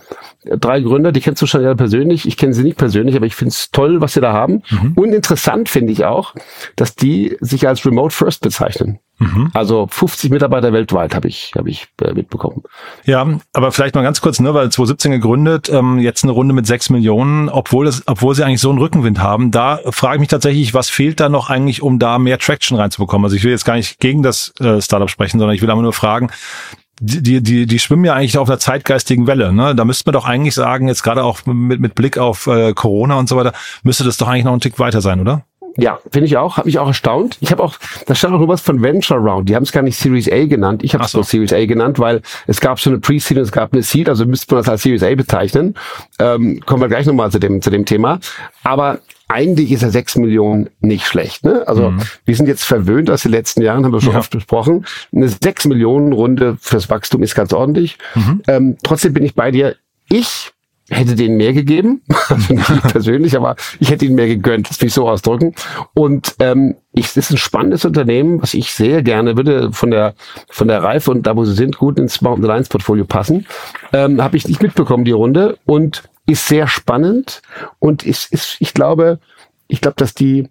Drei 0.44 0.80
Gründer, 0.80 1.10
die 1.10 1.20
kennst 1.20 1.42
du 1.42 1.46
schon 1.46 1.62
ja 1.62 1.74
persönlich. 1.74 2.26
Ich 2.26 2.36
kenne 2.36 2.52
sie 2.52 2.62
nicht 2.62 2.78
persönlich, 2.78 3.16
aber 3.16 3.26
ich 3.26 3.34
finde 3.34 3.50
es 3.50 3.70
toll, 3.70 4.00
was 4.00 4.14
sie 4.14 4.20
da 4.20 4.32
haben. 4.32 4.62
Mhm. 4.70 4.92
Und 4.94 5.12
interessant 5.12 5.68
finde 5.68 5.92
ich 5.92 6.04
auch, 6.04 6.34
dass 6.76 6.94
die 6.94 7.36
sich 7.40 7.66
als 7.66 7.84
Remote 7.84 8.14
First 8.14 8.42
bezeichnen. 8.42 9.00
Mhm. 9.18 9.50
Also 9.52 9.88
50 9.90 10.30
Mitarbeiter 10.30 10.72
weltweit 10.72 11.14
habe 11.14 11.26
ich, 11.26 11.52
hab 11.56 11.66
ich 11.66 11.88
äh, 12.00 12.12
mitbekommen. 12.12 12.62
Ja, 13.04 13.26
aber 13.52 13.72
vielleicht 13.72 13.96
mal 13.96 14.02
ganz 14.02 14.20
kurz, 14.20 14.38
ne, 14.38 14.54
weil 14.54 14.70
2017 14.70 15.10
gegründet, 15.10 15.68
ähm, 15.68 15.98
jetzt 15.98 16.22
eine 16.22 16.32
Runde 16.32 16.54
mit 16.54 16.66
6 16.66 16.90
Millionen, 16.90 17.48
obwohl 17.48 17.88
es, 17.88 18.04
obwohl 18.06 18.36
sie 18.36 18.44
eigentlich 18.44 18.60
so 18.60 18.70
einen 18.70 18.78
Rückenwind 18.78 19.18
haben. 19.20 19.50
Da 19.50 19.80
frage 19.90 20.16
ich 20.16 20.20
mich 20.20 20.28
tatsächlich, 20.28 20.72
was 20.72 20.88
fehlt 20.88 21.18
da 21.18 21.28
noch 21.28 21.50
eigentlich, 21.50 21.82
um 21.82 21.98
da 21.98 22.18
mehr 22.18 22.38
Traction 22.38 22.78
reinzubekommen? 22.78 23.24
Also 23.24 23.34
ich 23.34 23.42
will 23.42 23.50
jetzt 23.50 23.64
gar 23.64 23.74
nicht 23.74 23.98
gegen 23.98 24.22
das 24.22 24.52
äh, 24.60 24.80
Startup 24.80 25.10
sprechen, 25.10 25.40
sondern 25.40 25.56
ich 25.56 25.62
will 25.62 25.70
aber 25.70 25.82
nur 25.82 25.92
fragen, 25.92 26.30
die, 27.00 27.40
die, 27.42 27.66
die 27.66 27.78
schwimmen 27.78 28.04
ja 28.04 28.14
eigentlich 28.14 28.38
auf 28.38 28.48
einer 28.48 28.58
zeitgeistigen 28.58 29.26
Welle. 29.26 29.52
Ne? 29.52 29.74
Da 29.74 29.84
müsste 29.84 30.06
man 30.06 30.14
doch 30.14 30.26
eigentlich 30.26 30.54
sagen, 30.54 30.88
jetzt 30.88 31.02
gerade 31.02 31.24
auch 31.24 31.46
mit, 31.46 31.80
mit 31.80 31.94
Blick 31.94 32.18
auf 32.18 32.46
äh, 32.46 32.72
Corona 32.72 33.18
und 33.18 33.28
so 33.28 33.36
weiter, 33.36 33.52
müsste 33.82 34.04
das 34.04 34.16
doch 34.16 34.28
eigentlich 34.28 34.44
noch 34.44 34.52
ein 34.52 34.60
Tick 34.60 34.78
weiter 34.78 35.00
sein, 35.00 35.20
oder? 35.20 35.44
Ja, 35.80 36.00
finde 36.10 36.26
ich 36.26 36.36
auch. 36.36 36.56
Hat 36.56 36.66
mich 36.66 36.80
auch 36.80 36.88
erstaunt. 36.88 37.36
Ich 37.40 37.52
habe 37.52 37.62
auch, 37.62 37.76
da 38.06 38.16
stand 38.16 38.34
auch 38.34 38.40
nur 38.40 38.48
was 38.48 38.60
von 38.60 38.82
Venture 38.82 39.18
Round. 39.18 39.48
Die 39.48 39.54
haben 39.54 39.62
es 39.62 39.70
gar 39.70 39.82
nicht 39.82 39.96
Series 39.96 40.28
A 40.28 40.46
genannt. 40.46 40.82
Ich 40.82 40.92
habe 40.92 41.04
es 41.04 41.12
so. 41.12 41.18
nur 41.18 41.24
Series 41.24 41.52
A 41.52 41.66
genannt, 41.66 42.00
weil 42.00 42.20
es 42.48 42.60
gab 42.60 42.80
schon 42.80 42.94
eine 42.94 43.00
Pre-Seed 43.00 43.36
und 43.36 43.44
es 43.44 43.52
gab 43.52 43.72
eine 43.72 43.82
Seed. 43.82 44.08
Also 44.08 44.26
müsste 44.26 44.52
man 44.52 44.64
das 44.64 44.68
als 44.68 44.82
Series 44.82 45.04
A 45.04 45.14
bezeichnen. 45.14 45.74
Ähm, 46.18 46.60
kommen 46.66 46.82
wir 46.82 46.88
gleich 46.88 47.06
nochmal 47.06 47.30
zu 47.30 47.38
dem, 47.38 47.62
zu 47.62 47.70
dem 47.70 47.84
Thema. 47.84 48.18
Aber 48.64 48.98
eigentlich 49.28 49.70
ist 49.72 49.82
ja 49.82 49.90
sechs 49.90 50.16
Millionen 50.16 50.70
nicht 50.80 51.06
schlecht. 51.06 51.44
Ne? 51.44 51.62
Also 51.68 51.90
Mhm. 51.90 52.00
wir 52.24 52.34
sind 52.36 52.46
jetzt 52.48 52.64
verwöhnt 52.64 53.10
aus 53.10 53.22
den 53.22 53.32
letzten 53.32 53.62
Jahren, 53.62 53.84
haben 53.84 53.92
wir 53.92 54.00
schon 54.00 54.12
Ja. 54.14 54.18
oft 54.20 54.30
besprochen. 54.32 54.86
Eine 55.14 55.28
sechs 55.28 55.66
Millionen 55.66 56.12
Runde 56.12 56.56
fürs 56.60 56.88
Wachstum 56.90 57.22
ist 57.22 57.34
ganz 57.34 57.52
ordentlich. 57.52 57.98
Mhm. 58.14 58.42
Ähm, 58.48 58.76
trotzdem 58.82 59.12
bin 59.12 59.24
ich 59.24 59.34
bei 59.34 59.50
dir. 59.50 59.76
Ich 60.10 60.52
hätte 60.90 61.14
denen 61.14 61.36
mehr 61.36 61.52
gegeben, 61.52 62.00
also 62.30 62.54
nicht 62.54 62.70
ich 62.70 62.80
persönlich, 62.92 63.36
aber 63.36 63.56
ich 63.78 63.90
hätte 63.90 64.06
ihnen 64.06 64.14
mehr 64.14 64.26
gegönnt, 64.28 64.70
das 64.70 64.80
will 64.80 64.88
ich 64.88 64.94
so 64.94 65.06
ausdrücken. 65.06 65.54
Und 65.92 66.34
ähm, 66.38 66.76
ich, 66.94 67.04
es 67.04 67.16
ist 67.18 67.30
ein 67.30 67.36
spannendes 67.36 67.84
Unternehmen, 67.84 68.40
was 68.40 68.54
ich 68.54 68.72
sehr 68.72 69.02
gerne 69.02 69.36
würde 69.36 69.70
von 69.72 69.90
der 69.90 70.14
von 70.48 70.66
der 70.68 70.82
Reife 70.82 71.10
und 71.10 71.26
da, 71.26 71.36
wo 71.36 71.44
sie 71.44 71.52
sind, 71.52 71.76
gut 71.76 71.98
ins 71.98 72.22
Mountain 72.22 72.44
Alliance 72.48 72.70
Portfolio 72.70 73.04
passen. 73.04 73.44
Ähm, 73.92 74.22
Habe 74.22 74.38
ich 74.38 74.48
nicht 74.48 74.62
mitbekommen 74.62 75.04
die 75.04 75.10
Runde 75.12 75.58
und 75.66 76.04
ist 76.28 76.46
sehr 76.46 76.68
spannend 76.68 77.42
und 77.78 78.04
ist, 78.04 78.32
ist 78.32 78.56
ich 78.60 78.74
glaube, 78.74 79.18
ich 79.66 79.80
glaube, 79.80 79.96
dass 79.96 80.14
die 80.14 80.48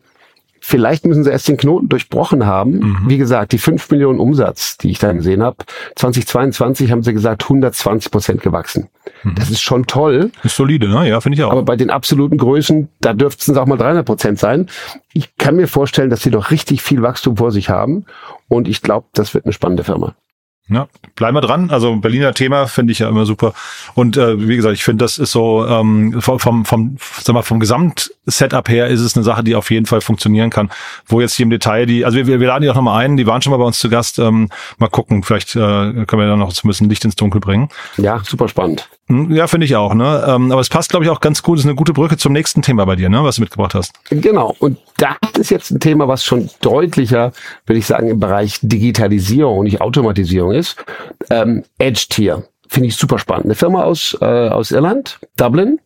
Vielleicht 0.60 1.06
müssen 1.06 1.24
sie 1.24 1.30
erst 1.30 1.48
den 1.48 1.56
Knoten 1.56 1.88
durchbrochen 1.88 2.46
haben. 2.46 3.06
Wie 3.08 3.18
gesagt, 3.18 3.54
die 3.54 3.58
5 3.58 3.90
Millionen 3.90 4.20
Umsatz, 4.20 4.78
die 4.78 4.90
ich 4.90 5.00
da 5.00 5.14
gesehen 5.14 5.42
habe, 5.42 5.58
2022 5.96 6.92
haben 6.92 7.04
sie 7.04 7.14
gesagt 7.14 7.44
120 7.44 8.12
Prozent 8.12 8.42
gewachsen. 8.42 8.90
Das 9.36 9.50
ist 9.50 9.62
schon 9.62 9.86
toll, 9.88 10.32
Ist 10.44 10.58
solide, 10.58 10.90
ne? 10.90 11.08
Ja, 11.08 11.22
finde 11.22 11.38
ich 11.38 11.44
auch. 11.44 11.52
aber 11.52 11.64
bei 11.64 11.78
den 11.78 11.90
absoluten 11.90 12.38
Größen, 12.38 12.90
da 13.00 13.14
dürften 13.14 13.52
es 13.52 13.58
auch 13.58 13.66
mal 13.66 13.78
300 13.78 14.06
Prozent 14.06 14.40
sein. 14.40 14.68
Ich 15.14 15.38
kann 15.38 15.56
mir 15.56 15.68
vorstellen, 15.68 16.10
dass 16.10 16.22
sie 16.22 16.32
doch 16.32 16.52
richtig 16.52 16.82
viel 16.82 17.02
Wachstum 17.02 17.38
vor 17.38 17.52
sich 17.52 17.70
haben 17.70 18.06
und 18.50 18.68
ich 18.68 18.82
glaube, 18.82 19.08
das 19.14 19.34
wird 19.34 19.46
eine 19.46 19.54
spannende 19.54 19.86
Firma. 19.86 20.16
Ja, 20.70 20.88
bleiben 21.16 21.36
wir 21.36 21.42
dran. 21.42 21.70
Also 21.70 21.96
Berliner 21.96 22.34
Thema 22.34 22.68
finde 22.68 22.92
ich 22.92 23.00
ja 23.00 23.08
immer 23.08 23.26
super. 23.26 23.54
Und 23.94 24.18
äh, 24.18 24.48
wie 24.48 24.56
gesagt, 24.56 24.76
ich 24.76 24.84
finde, 24.84 25.06
das 25.06 25.18
ist 25.18 25.32
so 25.32 25.66
ähm, 25.66 26.22
vom, 26.22 26.66
vom, 26.66 26.98
sag 27.22 27.34
mal, 27.34 27.42
vom 27.42 27.60
Gesamtsetup 27.60 28.68
her 28.68 28.88
ist 28.88 29.00
es 29.00 29.16
eine 29.16 29.24
Sache, 29.24 29.44
die 29.44 29.56
auf 29.56 29.72
jeden 29.72 29.86
Fall 29.86 30.02
funktionieren 30.02 30.50
kann. 30.50 30.70
Wo 31.06 31.22
jetzt 31.22 31.36
hier 31.36 31.46
im 31.46 31.50
Detail 31.50 31.86
die, 31.86 32.04
also 32.04 32.18
wir, 32.18 32.28
wir 32.28 32.48
laden 32.48 32.64
die 32.64 32.70
auch 32.70 32.76
nochmal 32.76 33.06
ein, 33.06 33.16
die 33.16 33.26
waren 33.26 33.42
schon 33.42 33.52
mal 33.52 33.58
bei 33.58 33.64
uns 33.66 33.80
zu 33.80 33.90
Gast. 33.90 34.20
Ähm, 34.20 34.50
mal 34.78 34.90
gucken, 34.90 35.24
vielleicht 35.24 35.56
äh, 35.56 35.60
können 35.60 36.22
wir 36.22 36.28
da 36.28 36.36
noch 36.36 36.52
so 36.52 36.66
ein 36.66 36.68
bisschen 36.68 36.90
Licht 36.90 37.06
ins 37.06 37.16
Dunkel 37.16 37.40
bringen. 37.40 37.70
Ja, 37.96 38.22
super 38.26 38.50
spannend. 38.50 38.90
Hm, 39.08 39.34
Ja, 39.34 39.48
finde 39.48 39.66
ich 39.66 39.76
auch. 39.76 39.94
Ne? 39.94 40.26
Ähm, 40.28 40.52
aber 40.52 40.62
es 40.62 40.70
passt, 40.70 40.90
glaube 40.90 41.06
ich, 41.06 41.12
auch 41.12 41.20
ganz 41.20 41.42
gut. 41.44 41.58
Das 41.58 41.64
ist 41.66 41.70
eine 41.70 41.76
gute 41.76 41.94
Brücke 41.94 42.18
zum 42.18 42.34
nächsten 42.34 42.62
Thema 42.62 42.86
bei 42.86 42.96
dir, 42.96 43.10
ne? 43.10 43.24
was 43.24 43.38
du 43.38 43.42
mitgebracht 43.42 43.74
hast. 43.74 43.94
Genau. 44.10 44.56
Und 44.60 44.78
das 44.98 45.16
ist 45.38 45.50
jetzt 45.50 45.72
ein 45.72 45.80
Thema, 45.80 46.08
was 46.08 46.24
schon 46.24 46.50
deutlicher, 46.62 47.32
würde 47.66 47.80
ich 47.80 47.86
sagen, 47.86 48.10
im 48.10 48.20
Bereich 48.20 48.60
Digitalisierung 48.62 49.60
und 49.60 49.64
nicht 49.66 49.82
Automatisierung 49.82 50.52
ist. 50.52 50.76
Ähm, 51.30 51.64
Edge 51.78 52.06
Tier. 52.10 52.44
Finde 52.70 52.90
ich 52.90 52.98
super 52.98 53.18
spannend. 53.18 53.46
Eine 53.46 53.56
Firma 53.56 53.84
aus, 53.84 54.18
äh, 54.20 54.26
aus 54.26 54.72
Irland, 54.72 55.20
Dublin. 55.38 55.80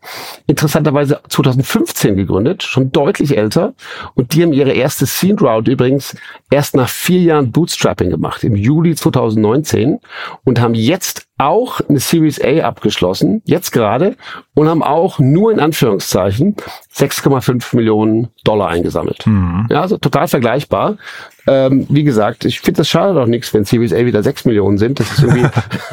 Interessanterweise 0.48 1.20
2015 1.30 2.16
gegründet, 2.16 2.64
schon 2.64 2.92
deutlich 2.92 3.38
älter. 3.38 3.74
Und 4.16 4.34
die 4.34 4.42
haben 4.42 4.52
ihre 4.52 4.72
erste 4.72 5.06
Seed 5.06 5.44
Route 5.44 5.70
übrigens 5.70 6.18
erst 6.50 6.76
nach 6.76 6.90
vier 6.90 7.22
Jahren 7.22 7.52
Bootstrapping 7.52 8.10
gemacht, 8.10 8.44
im 8.44 8.56
Juli 8.56 8.96
2019. 8.96 10.00
Und 10.44 10.60
haben 10.60 10.74
jetzt 10.74 11.28
auch 11.42 11.82
eine 11.82 12.00
Series 12.00 12.40
A 12.42 12.62
abgeschlossen, 12.62 13.42
jetzt 13.46 13.72
gerade, 13.72 14.16
und 14.54 14.70
haben 14.70 14.84
auch 14.84 15.20
nur 15.20 15.52
in 15.52 15.60
Anführungszeichen 15.60 16.56
6,5 16.96 17.76
Millionen 17.76 18.30
Dollar 18.44 18.70
eingesammelt. 18.70 19.26
Ja, 19.70 19.82
also 19.82 19.98
total 19.98 20.28
vergleichbar. 20.28 20.98
Ähm, 21.48 21.88
wie 21.90 22.04
gesagt, 22.04 22.46
ich 22.46 22.60
finde 22.60 22.80
das 22.80 22.90
schade 22.90 23.16
doch 23.16 23.26
nichts, 23.26 23.54
wenn 23.54 23.66
Series 23.66 23.94
A 23.94 24.06
wieder 24.06 24.22
6 24.22 24.46
Millionen 24.46 24.78
sind. 24.78 25.00
Das 25.00 25.12
ist 25.12 25.24
irgendwie 25.24 25.48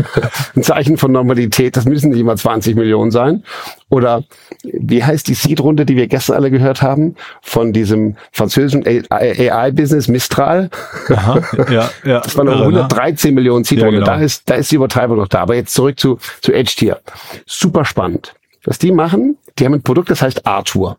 ein 0.57 0.63
Zeichen 0.63 0.99
von 0.99 1.13
Normalität. 1.13 1.77
Das 1.77 1.87
müssen 1.87 2.11
nicht 2.11 2.21
immer 2.21 2.37
20 2.37 2.77
Millionen 2.77 3.11
sein. 3.11 3.45
Oder 3.91 4.25
wie 4.63 5.03
heißt 5.03 5.29
die 5.29 5.35
Seed-Runde, 5.35 5.87
die 5.87 5.97
wir 5.97 6.09
gestern 6.09 6.37
alle 6.37 6.51
gehört 6.51 6.83
haben? 6.83 7.17
Von 7.41 7.73
diesem 7.73 8.17
französischen 8.33 8.85
AI-Business 8.87 10.09
Mistral. 10.09 10.71
Aha, 11.09 11.43
ja, 11.71 11.91
ja. 12.05 12.21
Das 12.29 12.37
war 12.37 12.43
eine 12.43 12.53
Irre, 12.53 12.73
ne? 12.73 12.83
113 12.85 13.35
Millionen 13.35 13.65
Seed-Runde. 13.65 14.01
Ja, 14.01 14.05
genau. 14.05 14.19
Da 14.19 14.23
ist, 14.23 14.49
da 14.49 14.55
ist 14.55 14.71
die 14.71 14.77
Übertreibung 14.77 15.17
noch 15.17 15.29
da. 15.29 15.41
Aber 15.41 15.55
jetzt 15.55 15.75
zurück 15.75 15.99
zu, 15.99 16.19
zu 16.43 16.53
Edge 16.53 16.75
Tier. 16.77 17.01
Super 17.47 17.85
spannend. 17.85 18.35
Was 18.65 18.79
die 18.79 18.93
machen, 18.93 19.39
die 19.59 19.65
haben 19.65 19.75
ein 19.75 19.83
Produkt, 19.83 20.11
das 20.11 20.21
heißt 20.21 20.47
Arthur. 20.47 20.99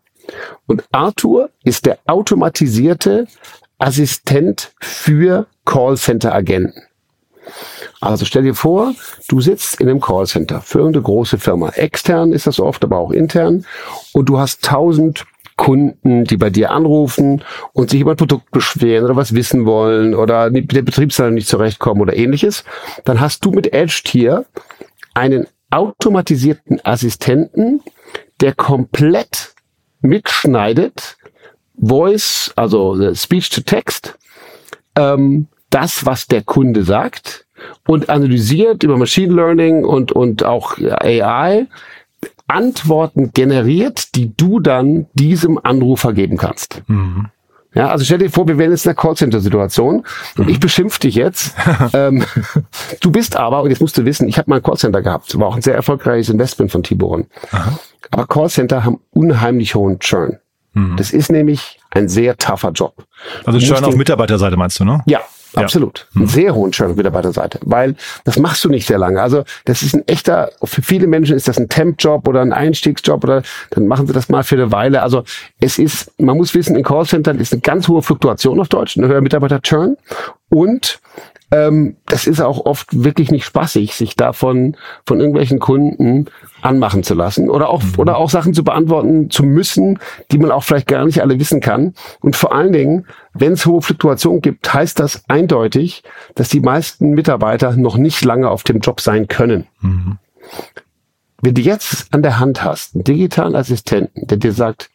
Und 0.66 0.84
Arthur 0.92 1.50
ist 1.64 1.86
der 1.86 2.00
automatisierte 2.08 3.28
Assistent 3.78 4.72
für 4.80 5.48
Callcenter-Agenten. 5.66 6.82
Also 8.02 8.26
stell 8.26 8.44
dir 8.44 8.56
vor, 8.56 8.94
du 9.28 9.42
sitzt 9.42 9.82
in 9.82 9.90
einem 9.90 10.00
Callcenter 10.00 10.62
für 10.62 10.80
irgendeine 10.80 11.04
große 11.04 11.38
Firma. 11.38 11.70
Extern 11.70 12.32
ist 12.32 12.48
das 12.48 12.60
oft, 12.60 12.84
aber 12.84 12.98
auch 12.98 13.12
intern. 13.12 13.66
Und 14.14 14.30
du 14.30 14.40
hast 14.40 14.64
tausend 14.64 15.26
Kunden, 15.58 16.24
die 16.24 16.38
bei 16.38 16.50
dir 16.50 16.72
anrufen 16.72 17.44
und 17.74 17.90
sich 17.90 18.00
über 18.00 18.12
ein 18.12 18.18
Produkt 18.18 18.52
beschweren 18.52 19.04
oder 19.04 19.18
was 19.18 19.36
wissen 19.36 19.66
wollen 19.66 20.16
oder 20.16 20.50
mit 20.50 20.72
der 20.72 20.84
Betriebsleitung 20.84 21.34
nicht 21.34 21.50
zurechtkommen 21.50 22.02
oder 22.02 22.16
ähnliches. 22.16 22.64
Dann 23.04 23.20
hast 23.20 23.44
du 23.44 23.52
mit 23.52 23.74
Edge 23.74 24.02
Tier 24.06 24.46
einen 25.14 25.48
automatisierten 25.70 26.80
Assistenten, 26.86 27.82
der 28.40 28.54
komplett 28.54 29.54
mitschneidet, 30.00 31.18
Voice, 31.78 32.54
also 32.56 33.00
äh, 33.00 33.14
Speech 33.14 33.50
to 33.50 33.62
Text, 33.62 34.18
ähm, 34.96 35.48
das, 35.70 36.06
was 36.06 36.28
der 36.28 36.42
Kunde 36.42 36.84
sagt 36.84 37.46
und 37.88 38.10
analysiert 38.10 38.84
über 38.84 38.98
Machine 38.98 39.34
Learning 39.34 39.84
und, 39.84 40.12
und 40.12 40.44
auch 40.44 40.78
AI 40.78 41.68
Antworten 42.48 43.32
generiert, 43.34 44.16
die 44.16 44.36
du 44.36 44.60
dann 44.60 45.08
diesem 45.14 45.60
Anrufer 45.64 46.14
geben 46.14 46.38
kannst. 46.38 46.82
Ja, 47.76 47.90
also 47.90 48.04
stell 48.04 48.18
dir 48.18 48.32
vor, 48.32 48.48
wir 48.48 48.58
wären 48.58 48.72
jetzt 48.72 48.86
in 48.86 48.90
einer 48.90 48.96
Callcenter-Situation 48.96 50.04
und 50.38 50.50
ich 50.50 50.60
beschimpfe 50.60 51.00
dich 51.02 51.16
jetzt. 51.16 51.56
ähm, 51.94 52.26
du 53.02 53.12
bist 53.12 53.36
aber, 53.36 53.62
und 53.62 53.70
jetzt 53.70 53.80
musst 53.80 53.98
du 53.98 54.06
wissen, 54.06 54.28
ich 54.28 54.40
habe 54.40 54.50
mal 54.50 54.56
ein 54.58 54.64
Callcenter 54.64 55.04
gehabt, 55.04 55.38
war 55.40 55.48
auch 55.48 55.56
ein 55.56 55.62
sehr 55.62 55.76
erfolgreiches 55.76 56.30
Investment 56.30 56.72
von 56.72 56.82
Tiboron. 56.82 57.28
Aber 58.10 58.26
Callcenter 58.26 58.84
haben 58.84 59.00
unheimlich 59.12 59.76
hohen 59.76 60.00
Churn. 60.00 60.40
Das 60.96 61.12
ist 61.12 61.32
nämlich 61.32 61.80
ein 61.92 62.08
sehr 62.08 62.38
tougher 62.38 62.72
Job. 62.72 63.06
Also 63.44 63.60
Churn 63.60 63.84
auf 63.84 63.96
Mitarbeiterseite 63.96 64.56
meinst 64.56 64.80
du, 64.80 64.86
ne? 64.86 65.02
ja, 65.08 65.20
absolut. 65.56 66.08
Einen 66.16 66.28
sehr 66.28 66.54
hohen 66.54 66.72
Churn 66.72 66.98
wieder 66.98 67.12
bei 67.12 67.22
der 67.22 67.32
Seite, 67.32 67.60
weil 67.64 67.96
das 68.26 68.38
machst 68.38 68.64
du 68.64 68.70
nicht 68.70 68.88
sehr 68.88 68.98
lange. 68.98 69.22
Also 69.22 69.44
das 69.66 69.82
ist 69.82 69.96
ein 69.96 70.08
echter, 70.08 70.52
für 70.64 70.82
viele 70.82 71.08
Menschen 71.08 71.36
ist 71.36 71.48
das 71.48 71.58
ein 71.58 71.70
Temp-Job 71.70 72.28
oder 72.28 72.42
ein 72.42 72.54
Einstiegsjob 72.54 73.24
oder 73.24 73.44
dann 73.72 73.88
machen 73.88 74.08
sie 74.08 74.14
das 74.14 74.30
mal 74.30 74.44
für 74.44 74.56
eine 74.56 74.72
Weile. 74.72 75.02
Also 75.02 75.24
es 75.60 75.80
ist, 75.80 76.12
man 76.20 76.38
muss 76.38 76.54
wissen, 76.54 76.76
in 76.76 76.84
Callcentern 76.84 77.40
ist 77.40 77.54
eine 77.54 77.62
ganz 77.62 77.88
hohe 77.88 78.02
Fluktuation 78.02 78.60
auf 78.60 78.70
Deutsch, 78.70 78.98
ein 78.98 79.06
höherer 79.06 79.22
Mitarbeiter-Churn 79.22 79.98
und 80.50 81.00
ähm, 81.52 81.98
das 82.06 82.28
ist 82.28 82.42
auch 82.42 82.66
oft 82.66 83.04
wirklich 83.04 83.32
nicht 83.32 83.46
spaßig, 83.46 83.96
sich 83.96 84.16
davon 84.16 84.78
von 85.06 85.20
irgendwelchen 85.20 85.60
Kunden 85.60 86.26
anmachen 86.62 87.04
zu 87.04 87.16
lassen 87.16 87.50
oder 87.50 87.70
auch 87.70 87.82
oder 87.98 88.18
auch 88.18 88.30
Sachen 88.30 88.54
zu 88.54 88.64
beantworten 88.64 89.30
zu 89.30 89.44
müssen, 89.44 90.00
die 90.32 90.38
man 90.38 90.52
auch 90.52 90.64
vielleicht 90.64 90.88
gar 90.88 91.06
nicht 91.06 91.22
alle 91.22 91.40
wissen 91.40 91.60
kann. 91.60 91.94
Und 92.22 92.36
vor 92.36 92.54
allen 92.54 92.74
Dingen, 92.74 93.06
wenn 93.34 93.54
es 93.54 93.66
hohe 93.66 93.82
Fluktuationen 93.82 94.42
gibt, 94.42 94.72
heißt 94.74 95.00
das 95.00 95.24
eindeutig, 95.28 96.04
dass 96.36 96.50
die 96.50 96.62
meisten 96.62 97.12
Mitarbeiter 97.12 97.76
noch 97.76 97.98
nicht 97.98 98.24
lange 98.24 98.50
auf 98.50 98.64
dem 98.64 98.80
Job 98.80 99.02
sein 99.02 99.28
können. 99.28 99.66
Wenn 101.42 101.54
du 101.54 101.62
jetzt 101.62 102.14
an 102.14 102.22
der 102.22 102.40
Hand 102.40 102.64
hast, 102.64 102.96
einen 102.96 103.06
digitalen 103.06 103.56
Assistenten, 103.56 104.28
der 104.28 104.38
dir 104.38 104.52
sagt, 104.52 104.90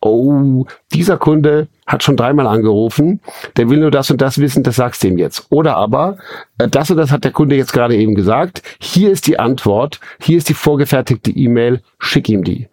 oh, 0.00 0.66
dieser 0.92 1.16
Kunde 1.16 1.68
hat 1.86 2.02
schon 2.02 2.16
dreimal 2.16 2.46
angerufen, 2.46 3.20
der 3.56 3.70
will 3.70 3.78
nur 3.78 3.90
das 3.90 4.10
und 4.10 4.20
das 4.20 4.38
wissen, 4.38 4.62
das 4.62 4.76
sagst 4.76 5.02
du 5.02 5.08
ihm 5.08 5.18
jetzt. 5.18 5.46
Oder 5.50 5.76
aber, 5.76 6.18
äh, 6.58 6.68
das 6.68 6.90
und 6.90 6.96
das 6.96 7.10
hat 7.10 7.24
der 7.24 7.32
Kunde 7.32 7.56
jetzt 7.56 7.72
gerade 7.72 7.96
eben 7.96 8.14
gesagt, 8.14 8.62
hier 8.78 9.10
ist 9.10 9.26
die 9.26 9.38
Antwort, 9.38 10.00
hier 10.20 10.38
ist 10.38 10.48
die 10.48 10.54
vorgefertigte 10.54 11.30
E-Mail, 11.30 11.82
schick 11.98 12.28
ihm 12.28 12.44
die. 12.44 12.68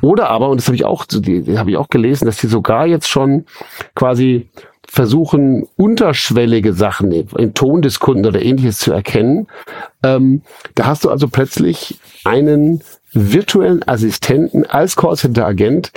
Oder 0.00 0.30
aber, 0.30 0.48
und 0.48 0.58
das 0.58 0.66
habe 0.66 0.76
ich 0.76 0.84
auch, 0.84 1.04
habe 1.04 1.70
ich 1.70 1.76
auch 1.76 1.88
gelesen, 1.88 2.24
dass 2.24 2.38
die 2.38 2.46
sogar 2.46 2.86
jetzt 2.86 3.08
schon 3.08 3.44
quasi 3.94 4.48
versuchen, 4.86 5.66
unterschwellige 5.76 6.72
Sachen 6.72 7.12
im, 7.12 7.26
im 7.36 7.52
Ton 7.52 7.82
des 7.82 8.00
Kunden 8.00 8.24
oder 8.24 8.40
ähnliches 8.40 8.78
zu 8.78 8.92
erkennen. 8.92 9.46
Ähm, 10.02 10.42
da 10.74 10.86
hast 10.86 11.04
du 11.04 11.10
also 11.10 11.28
plötzlich 11.28 12.00
einen 12.24 12.82
virtuellen 13.12 13.86
Assistenten 13.86 14.64
als 14.64 14.96
Callcenter-Agent, 14.96 15.92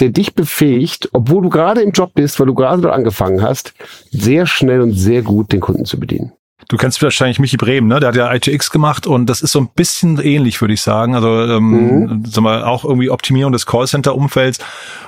der 0.00 0.10
dich 0.10 0.34
befähigt, 0.34 1.08
obwohl 1.12 1.42
du 1.42 1.50
gerade 1.50 1.82
im 1.82 1.92
Job 1.92 2.12
bist, 2.14 2.40
weil 2.40 2.46
du 2.46 2.54
gerade 2.54 2.82
dort 2.82 2.94
angefangen 2.94 3.42
hast, 3.42 3.74
sehr 4.10 4.46
schnell 4.46 4.80
und 4.80 4.92
sehr 4.92 5.22
gut 5.22 5.52
den 5.52 5.60
Kunden 5.60 5.84
zu 5.84 6.00
bedienen. 6.00 6.32
Du 6.68 6.76
kennst 6.76 7.02
wahrscheinlich 7.02 7.40
Michi 7.40 7.56
Bremen, 7.56 7.88
ne? 7.88 7.98
Der 7.98 8.10
hat 8.10 8.16
ja 8.16 8.32
ITX 8.32 8.70
gemacht 8.70 9.04
und 9.04 9.26
das 9.26 9.42
ist 9.42 9.50
so 9.50 9.58
ein 9.58 9.68
bisschen 9.74 10.20
ähnlich, 10.20 10.60
würde 10.60 10.72
ich 10.72 10.82
sagen. 10.82 11.16
Also 11.16 11.42
ähm, 11.42 11.70
mhm. 12.02 12.24
sag 12.26 12.44
mal, 12.44 12.62
auch 12.62 12.84
irgendwie 12.84 13.10
Optimierung 13.10 13.52
des 13.52 13.66
Callcenter-Umfelds. 13.66 14.60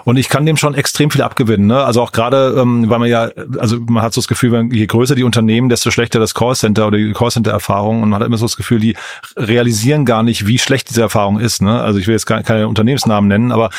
Und 0.03 0.17
ich 0.17 0.29
kann 0.29 0.45
dem 0.45 0.57
schon 0.57 0.75
extrem 0.75 1.13
viel 1.13 1.23
abgewinnen. 1.23 1.69
Ne? 1.69 1.85
Also 1.85 2.03
auch 2.03 2.11
gerade, 2.11 2.57
ähm, 2.59 2.91
weil 2.91 2.99
man 2.99 3.09
ja, 3.09 3.31
also 3.59 3.79
man 3.79 4.03
hat 4.03 4.13
so 4.13 4.21
das 4.21 4.27
Gefühl, 4.27 4.71
je 4.73 4.87
größer 4.87 5.15
die 5.15 5.23
Unternehmen, 5.23 5.69
desto 5.69 5.93
schlechter 5.93 6.19
das 6.19 6.35
Callcenter 6.35 6.89
oder 6.89 6.99
die 6.99 7.13
Callcenter-Erfahrung. 7.13 8.03
Und 8.03 8.09
man 8.09 8.21
hat 8.21 8.27
immer 8.27 8.39
so 8.39 8.47
das 8.47 8.57
Gefühl, 8.57 8.81
die 8.81 8.97
realisieren 9.37 10.05
gar 10.05 10.25
nicht, 10.25 10.49
wie 10.49 10.59
schlecht 10.59 10.91
diese 10.91 11.03
Erfahrung 11.03 11.39
ist. 11.39 11.63
Ne? 11.63 11.81
Also 11.81 12.01
ich 12.01 12.09
will 12.09 12.15
jetzt 12.15 12.27
keine 12.27 12.67
Unternehmensnamen 12.67 13.29
nennen, 13.29 13.53
aber 13.53 13.71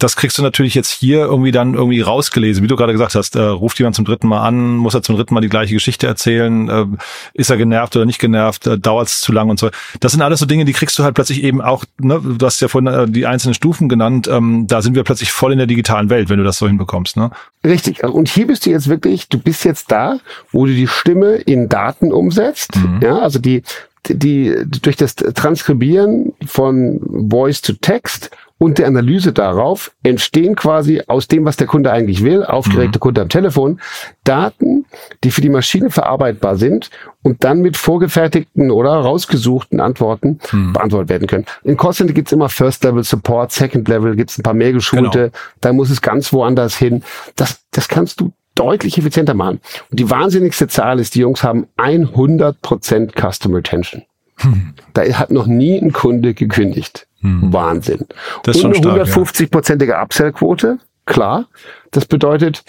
das 0.00 0.16
kriegst 0.16 0.38
du 0.38 0.42
natürlich 0.42 0.74
jetzt 0.74 0.90
hier 0.90 1.18
irgendwie 1.20 1.52
dann 1.52 1.74
irgendwie 1.74 2.00
rausgelesen, 2.00 2.64
wie 2.64 2.68
du 2.68 2.74
gerade 2.74 2.92
gesagt 2.92 3.14
hast, 3.14 3.36
äh, 3.36 3.40
ruft 3.42 3.78
jemand 3.78 3.94
zum 3.94 4.06
dritten 4.06 4.28
Mal 4.28 4.40
an, 4.40 4.76
muss 4.76 4.94
er 4.94 5.02
zum 5.02 5.16
dritten 5.16 5.34
Mal 5.34 5.42
die 5.42 5.48
gleiche 5.48 5.74
Geschichte 5.74 6.06
erzählen, 6.06 6.68
äh, 6.68 6.86
ist 7.34 7.50
er 7.50 7.58
genervt 7.58 7.94
oder 7.96 8.06
nicht 8.06 8.18
genervt, 8.18 8.66
äh, 8.66 8.78
dauert 8.78 9.08
es 9.08 9.20
zu 9.20 9.30
lang 9.30 9.50
und 9.50 9.60
so. 9.60 9.70
Das 10.00 10.12
sind 10.12 10.22
alles 10.22 10.40
so 10.40 10.46
Dinge, 10.46 10.64
die 10.64 10.72
kriegst 10.72 10.98
du 10.98 11.04
halt 11.04 11.14
plötzlich 11.14 11.44
eben 11.44 11.60
auch, 11.60 11.84
ne, 11.98 12.20
du 12.20 12.44
hast 12.44 12.60
ja 12.60 12.68
vorhin 12.68 12.88
äh, 12.88 13.08
die 13.08 13.26
einzelnen 13.26 13.54
Stufen 13.54 13.88
genannt, 13.88 14.26
ähm, 14.26 14.66
da 14.66 14.80
sind 14.80 14.94
wir 14.94 15.04
plötzlich 15.04 15.32
voll 15.32 15.52
in 15.52 15.58
der 15.58 15.66
digitalen 15.66 16.08
Welt, 16.08 16.30
wenn 16.30 16.38
du 16.38 16.44
das 16.44 16.56
so 16.56 16.66
hinbekommst. 16.66 17.18
Ne? 17.18 17.30
Richtig, 17.62 18.02
und 18.02 18.28
hier 18.28 18.46
bist 18.46 18.64
du 18.64 18.70
jetzt 18.70 18.88
wirklich, 18.88 19.28
du 19.28 19.38
bist 19.38 19.64
jetzt 19.64 19.92
da, 19.92 20.18
wo 20.50 20.64
du 20.64 20.72
die 20.72 20.88
Stimme 20.88 21.34
in 21.36 21.68
Daten 21.68 22.10
umsetzt, 22.10 22.74
mhm. 22.76 23.00
ja, 23.02 23.18
also 23.18 23.38
die 23.38 23.62
die 24.08 24.56
durch 24.80 24.96
das 24.96 25.14
Transkribieren 25.14 26.32
von 26.46 27.28
Voice 27.28 27.60
to 27.60 27.74
Text 27.74 28.30
und 28.60 28.76
der 28.76 28.86
Analyse 28.86 29.32
darauf 29.32 29.90
entstehen 30.02 30.54
quasi 30.54 31.02
aus 31.06 31.28
dem, 31.28 31.46
was 31.46 31.56
der 31.56 31.66
Kunde 31.66 31.90
eigentlich 31.92 32.22
will, 32.22 32.44
aufgeregte 32.44 32.98
mhm. 32.98 33.00
Kunde 33.00 33.20
am 33.22 33.30
Telefon, 33.30 33.80
Daten, 34.22 34.84
die 35.24 35.30
für 35.30 35.40
die 35.40 35.48
Maschine 35.48 35.88
verarbeitbar 35.88 36.56
sind 36.56 36.90
und 37.22 37.42
dann 37.42 37.62
mit 37.62 37.78
vorgefertigten 37.78 38.70
oder 38.70 38.90
rausgesuchten 38.90 39.80
Antworten 39.80 40.40
mhm. 40.52 40.74
beantwortet 40.74 41.08
werden 41.08 41.26
können. 41.26 41.46
In 41.64 41.78
Callcenter 41.78 42.12
gibt's 42.12 42.32
immer 42.32 42.50
First 42.50 42.84
Level 42.84 43.02
Support, 43.02 43.50
Second 43.50 43.88
Level 43.88 44.14
gibt's 44.14 44.38
ein 44.38 44.42
paar 44.42 44.52
mehr 44.52 44.74
geschulte, 44.74 45.18
genau. 45.18 45.32
da 45.62 45.72
muss 45.72 45.88
es 45.88 46.02
ganz 46.02 46.30
woanders 46.30 46.76
hin. 46.76 47.02
Das, 47.36 47.62
das 47.70 47.88
kannst 47.88 48.20
du 48.20 48.30
deutlich 48.54 48.98
effizienter 48.98 49.32
machen. 49.32 49.60
Und 49.90 49.98
die 49.98 50.10
wahnsinnigste 50.10 50.68
Zahl 50.68 51.00
ist, 51.00 51.14
die 51.14 51.20
Jungs 51.20 51.42
haben 51.42 51.66
100% 51.78 53.12
Customer 53.18 53.56
Retention. 53.56 54.02
Hm. 54.40 54.74
Da 54.94 55.02
hat 55.02 55.30
noch 55.30 55.46
nie 55.46 55.78
ein 55.78 55.92
Kunde 55.92 56.34
gekündigt. 56.34 57.06
Hm. 57.20 57.52
Wahnsinn. 57.52 58.06
Das 58.44 58.56
ist 58.56 58.64
Und 58.64 58.86
eine 58.86 59.04
150-prozentige 59.04 59.90
ja. 59.90 60.02
Upsell-Quote, 60.02 60.78
klar. 61.06 61.46
Das 61.90 62.06
bedeutet, 62.06 62.64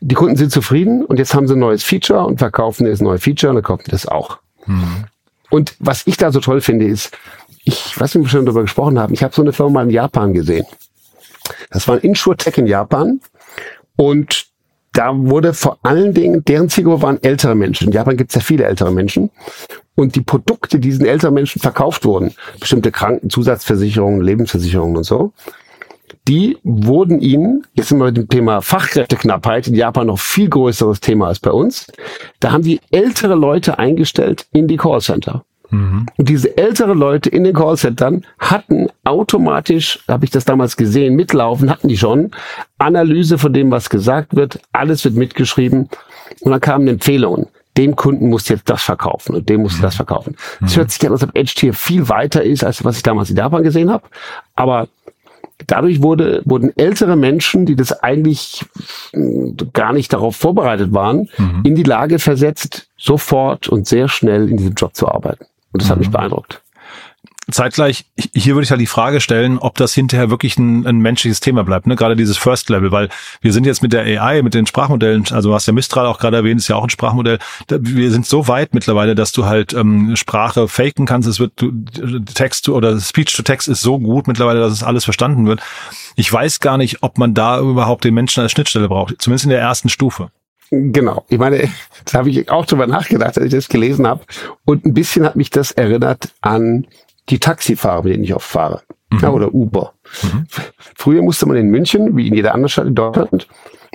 die 0.00 0.14
Kunden 0.14 0.36
sind 0.36 0.50
zufrieden 0.50 1.04
und 1.04 1.18
jetzt 1.18 1.34
haben 1.34 1.46
sie 1.46 1.54
ein 1.54 1.60
neues 1.60 1.82
Feature 1.82 2.24
und 2.24 2.38
verkaufen 2.38 2.86
das 2.86 3.00
neue 3.00 3.18
Feature 3.18 3.50
und 3.50 3.56
dann 3.56 3.64
kaufen 3.64 3.84
das 3.88 4.06
auch. 4.06 4.38
Hm. 4.64 5.04
Und 5.50 5.74
was 5.78 6.06
ich 6.06 6.16
da 6.16 6.32
so 6.32 6.40
toll 6.40 6.60
finde, 6.60 6.86
ist, 6.86 7.16
ich 7.64 7.98
weiß 8.00 8.14
nicht, 8.14 8.20
ob 8.20 8.26
wir 8.26 8.30
schon 8.30 8.46
darüber 8.46 8.62
gesprochen 8.62 8.98
haben, 8.98 9.12
ich 9.12 9.22
habe 9.22 9.34
so 9.34 9.42
eine 9.42 9.52
Firma 9.52 9.70
mal 9.70 9.84
in 9.84 9.90
Japan 9.90 10.32
gesehen. 10.32 10.64
Das 11.70 11.86
war 11.88 11.96
ein 11.96 12.00
Insurtech 12.00 12.56
in 12.56 12.66
Japan 12.66 13.20
und 13.96 14.46
da 14.92 15.12
wurde 15.14 15.52
vor 15.54 15.78
allen 15.82 16.14
Dingen, 16.14 16.44
deren 16.44 16.68
Zielgruppe 16.68 17.02
waren 17.02 17.22
ältere 17.22 17.54
Menschen. 17.54 17.88
In 17.88 17.92
Japan 17.92 18.16
gibt 18.16 18.30
es 18.30 18.36
ja 18.36 18.40
viele 18.40 18.64
ältere 18.64 18.90
Menschen 18.90 19.30
und 19.94 20.14
die 20.14 20.22
Produkte, 20.22 20.78
die 20.78 20.88
diesen 20.88 21.06
älteren 21.06 21.34
Menschen 21.34 21.60
verkauft 21.60 22.04
wurden, 22.04 22.34
bestimmte 22.58 22.90
Krankenzusatzversicherungen, 22.90 24.22
Lebensversicherungen 24.22 24.96
und 24.96 25.04
so, 25.04 25.32
die 26.28 26.58
wurden 26.62 27.20
ihnen, 27.20 27.66
jetzt 27.74 27.88
sind 27.88 27.98
wir 27.98 28.06
mit 28.06 28.16
dem 28.16 28.28
Thema 28.28 28.60
Fachkräfteknappheit, 28.62 29.68
in 29.68 29.74
Japan 29.74 30.06
noch 30.06 30.18
viel 30.18 30.48
größeres 30.48 31.00
Thema 31.00 31.28
als 31.28 31.40
bei 31.40 31.50
uns, 31.50 31.86
da 32.40 32.52
haben 32.52 32.62
die 32.62 32.80
ältere 32.90 33.34
Leute 33.34 33.78
eingestellt 33.78 34.46
in 34.52 34.68
die 34.68 34.76
Callcenter. 34.76 35.44
Mhm. 35.70 36.06
Und 36.16 36.28
diese 36.28 36.56
ältere 36.56 36.94
Leute 36.94 37.30
in 37.30 37.44
den 37.44 37.54
Callcentern 37.54 38.24
hatten 38.38 38.88
automatisch, 39.04 40.00
habe 40.08 40.24
ich 40.24 40.30
das 40.30 40.44
damals 40.44 40.76
gesehen, 40.76 41.14
mitlaufen, 41.14 41.70
hatten 41.70 41.88
die 41.88 41.96
schon, 41.96 42.32
Analyse 42.78 43.38
von 43.38 43.52
dem, 43.52 43.70
was 43.70 43.88
gesagt 43.88 44.34
wird, 44.34 44.60
alles 44.72 45.04
wird 45.04 45.14
mitgeschrieben 45.14 45.88
und 46.40 46.50
dann 46.50 46.60
kamen 46.60 46.88
Empfehlungen 46.88 47.46
dem 47.80 47.96
Kunden 47.96 48.28
muss 48.28 48.48
jetzt 48.48 48.68
das 48.68 48.82
verkaufen 48.82 49.34
und 49.34 49.48
dem 49.48 49.62
muss 49.62 49.78
mhm. 49.78 49.82
das 49.82 49.96
verkaufen. 49.96 50.36
Es 50.64 50.74
mhm. 50.74 50.80
hört 50.80 50.90
sich 50.90 51.06
an, 51.06 51.12
als 51.12 51.22
ob 51.22 51.34
Edge 51.34 51.54
hier 51.56 51.72
viel 51.72 52.08
weiter 52.08 52.42
ist, 52.42 52.62
als 52.62 52.84
was 52.84 52.98
ich 52.98 53.02
damals 53.02 53.30
in 53.30 53.36
Japan 53.36 53.62
gesehen 53.62 53.90
habe. 53.90 54.04
Aber 54.54 54.88
dadurch 55.66 56.02
wurde, 56.02 56.42
wurden 56.44 56.76
ältere 56.76 57.16
Menschen, 57.16 57.64
die 57.64 57.76
das 57.76 57.92
eigentlich 58.02 58.66
gar 59.72 59.94
nicht 59.94 60.12
darauf 60.12 60.36
vorbereitet 60.36 60.92
waren, 60.92 61.28
mhm. 61.38 61.62
in 61.64 61.74
die 61.74 61.82
Lage 61.82 62.18
versetzt, 62.18 62.88
sofort 62.98 63.68
und 63.68 63.86
sehr 63.86 64.08
schnell 64.08 64.50
in 64.50 64.58
diesem 64.58 64.74
Job 64.74 64.94
zu 64.94 65.08
arbeiten. 65.08 65.46
Und 65.72 65.80
das 65.80 65.88
mhm. 65.88 65.92
hat 65.92 65.98
mich 65.98 66.08
mhm. 66.08 66.12
beeindruckt 66.12 66.60
zeitgleich, 67.52 68.06
hier 68.34 68.54
würde 68.54 68.64
ich 68.64 68.70
halt 68.70 68.80
die 68.80 68.86
Frage 68.86 69.20
stellen, 69.20 69.58
ob 69.58 69.76
das 69.76 69.94
hinterher 69.94 70.30
wirklich 70.30 70.58
ein, 70.58 70.86
ein 70.86 70.98
menschliches 70.98 71.40
Thema 71.40 71.64
bleibt, 71.64 71.86
ne? 71.86 71.96
gerade 71.96 72.16
dieses 72.16 72.36
First 72.36 72.70
Level, 72.70 72.92
weil 72.92 73.08
wir 73.40 73.52
sind 73.52 73.66
jetzt 73.66 73.82
mit 73.82 73.92
der 73.92 74.02
AI, 74.02 74.42
mit 74.42 74.54
den 74.54 74.66
Sprachmodellen, 74.66 75.24
also 75.30 75.54
hast 75.54 75.66
ja 75.66 75.72
Mistral 75.72 76.06
auch 76.06 76.18
gerade 76.18 76.36
erwähnt, 76.38 76.60
ist 76.60 76.68
ja 76.68 76.76
auch 76.76 76.84
ein 76.84 76.90
Sprachmodell, 76.90 77.38
wir 77.68 78.10
sind 78.10 78.26
so 78.26 78.48
weit 78.48 78.74
mittlerweile, 78.74 79.14
dass 79.14 79.32
du 79.32 79.46
halt 79.46 79.72
ähm, 79.72 80.16
Sprache 80.16 80.68
faken 80.68 81.06
kannst, 81.06 81.28
es 81.28 81.40
wird 81.40 81.52
du, 81.56 81.70
Text 82.20 82.68
oder 82.68 82.98
Speech 83.00 83.34
to 83.34 83.42
Text 83.42 83.68
ist 83.68 83.82
so 83.82 83.98
gut 83.98 84.26
mittlerweile, 84.26 84.60
dass 84.60 84.72
es 84.72 84.82
alles 84.82 85.04
verstanden 85.04 85.46
wird. 85.46 85.60
Ich 86.16 86.32
weiß 86.32 86.60
gar 86.60 86.76
nicht, 86.78 87.02
ob 87.02 87.18
man 87.18 87.34
da 87.34 87.60
überhaupt 87.60 88.04
den 88.04 88.14
Menschen 88.14 88.40
als 88.42 88.52
Schnittstelle 88.52 88.88
braucht, 88.88 89.14
zumindest 89.18 89.44
in 89.44 89.50
der 89.50 89.60
ersten 89.60 89.88
Stufe. 89.88 90.30
Genau. 90.70 91.24
Ich 91.28 91.38
meine, 91.38 91.68
da 92.04 92.18
habe 92.18 92.30
ich 92.30 92.48
auch 92.50 92.66
drüber 92.66 92.86
nachgedacht, 92.86 93.36
als 93.36 93.46
ich 93.46 93.52
das 93.52 93.68
gelesen 93.68 94.06
habe. 94.06 94.24
Und 94.64 94.84
ein 94.84 94.94
bisschen 94.94 95.24
hat 95.24 95.36
mich 95.36 95.50
das 95.50 95.72
erinnert 95.72 96.32
an 96.40 96.86
die 97.30 97.38
Taxifahrer, 97.38 98.02
mit 98.02 98.12
denen 98.14 98.24
ich 98.24 98.34
oft 98.34 98.46
fahre. 98.46 98.82
Mhm. 99.10 99.18
Ja, 99.20 99.30
oder 99.30 99.54
Uber. 99.54 99.94
Mhm. 100.22 100.46
Früher 100.96 101.22
musste 101.22 101.46
man 101.46 101.56
in 101.56 101.68
München, 101.68 102.16
wie 102.16 102.28
in 102.28 102.34
jeder 102.34 102.54
anderen 102.54 102.68
Stadt 102.68 102.86
in 102.86 102.94
Deutschland, 102.94 103.48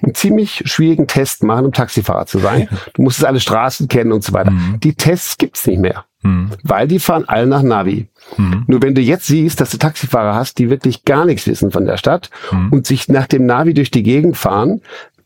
einen 0.04 0.14
ziemlich 0.14 0.64
schwierigen 0.66 1.08
Test 1.08 1.44
machen, 1.44 1.66
um 1.66 1.72
Taxifahrer 1.72 2.26
zu 2.26 2.40
sein. 2.40 2.68
Du 2.94 3.02
musstest 3.02 3.26
alle 3.26 3.40
Straßen 3.40 3.88
kennen 3.88 4.12
und 4.12 4.24
so 4.24 4.34
weiter. 4.34 4.52
Mhm. 4.52 4.80
Die 4.82 4.94
Tests 4.94 5.38
gibt's 5.38 5.66
nicht 5.68 5.80
mehr. 5.80 6.06
Mhm. 6.22 6.52
Weil 6.64 6.88
die 6.88 7.00
fahren 7.00 7.24
alle 7.28 7.48
nach 7.48 7.62
Navi. 7.62 8.08
Mhm. 8.38 8.66
Nur 8.68 8.82
wenn 8.82 8.96
du 8.96 9.02
jetzt 9.02 9.28
siehst, 9.28 9.62
dass 9.62 9.70
du 9.72 9.78
Taxifahrer 9.78 10.36
hast, 10.36 10.58
die 10.58 10.70
wirklich 10.70 11.06
gar 11.06 11.26
nichts 11.26 11.48
wissen 11.48 11.72
von 11.72 11.86
der 11.86 11.98
Stadt 11.98 12.30
mhm. 12.52 12.70
und 12.72 12.88
sich 12.88 13.08
nach 13.08 13.28
dem 13.28 13.46
Navi 13.46 13.74
durch 13.74 13.92
die 13.92 14.04
Gegend 14.04 14.36
fahren, 14.36 14.82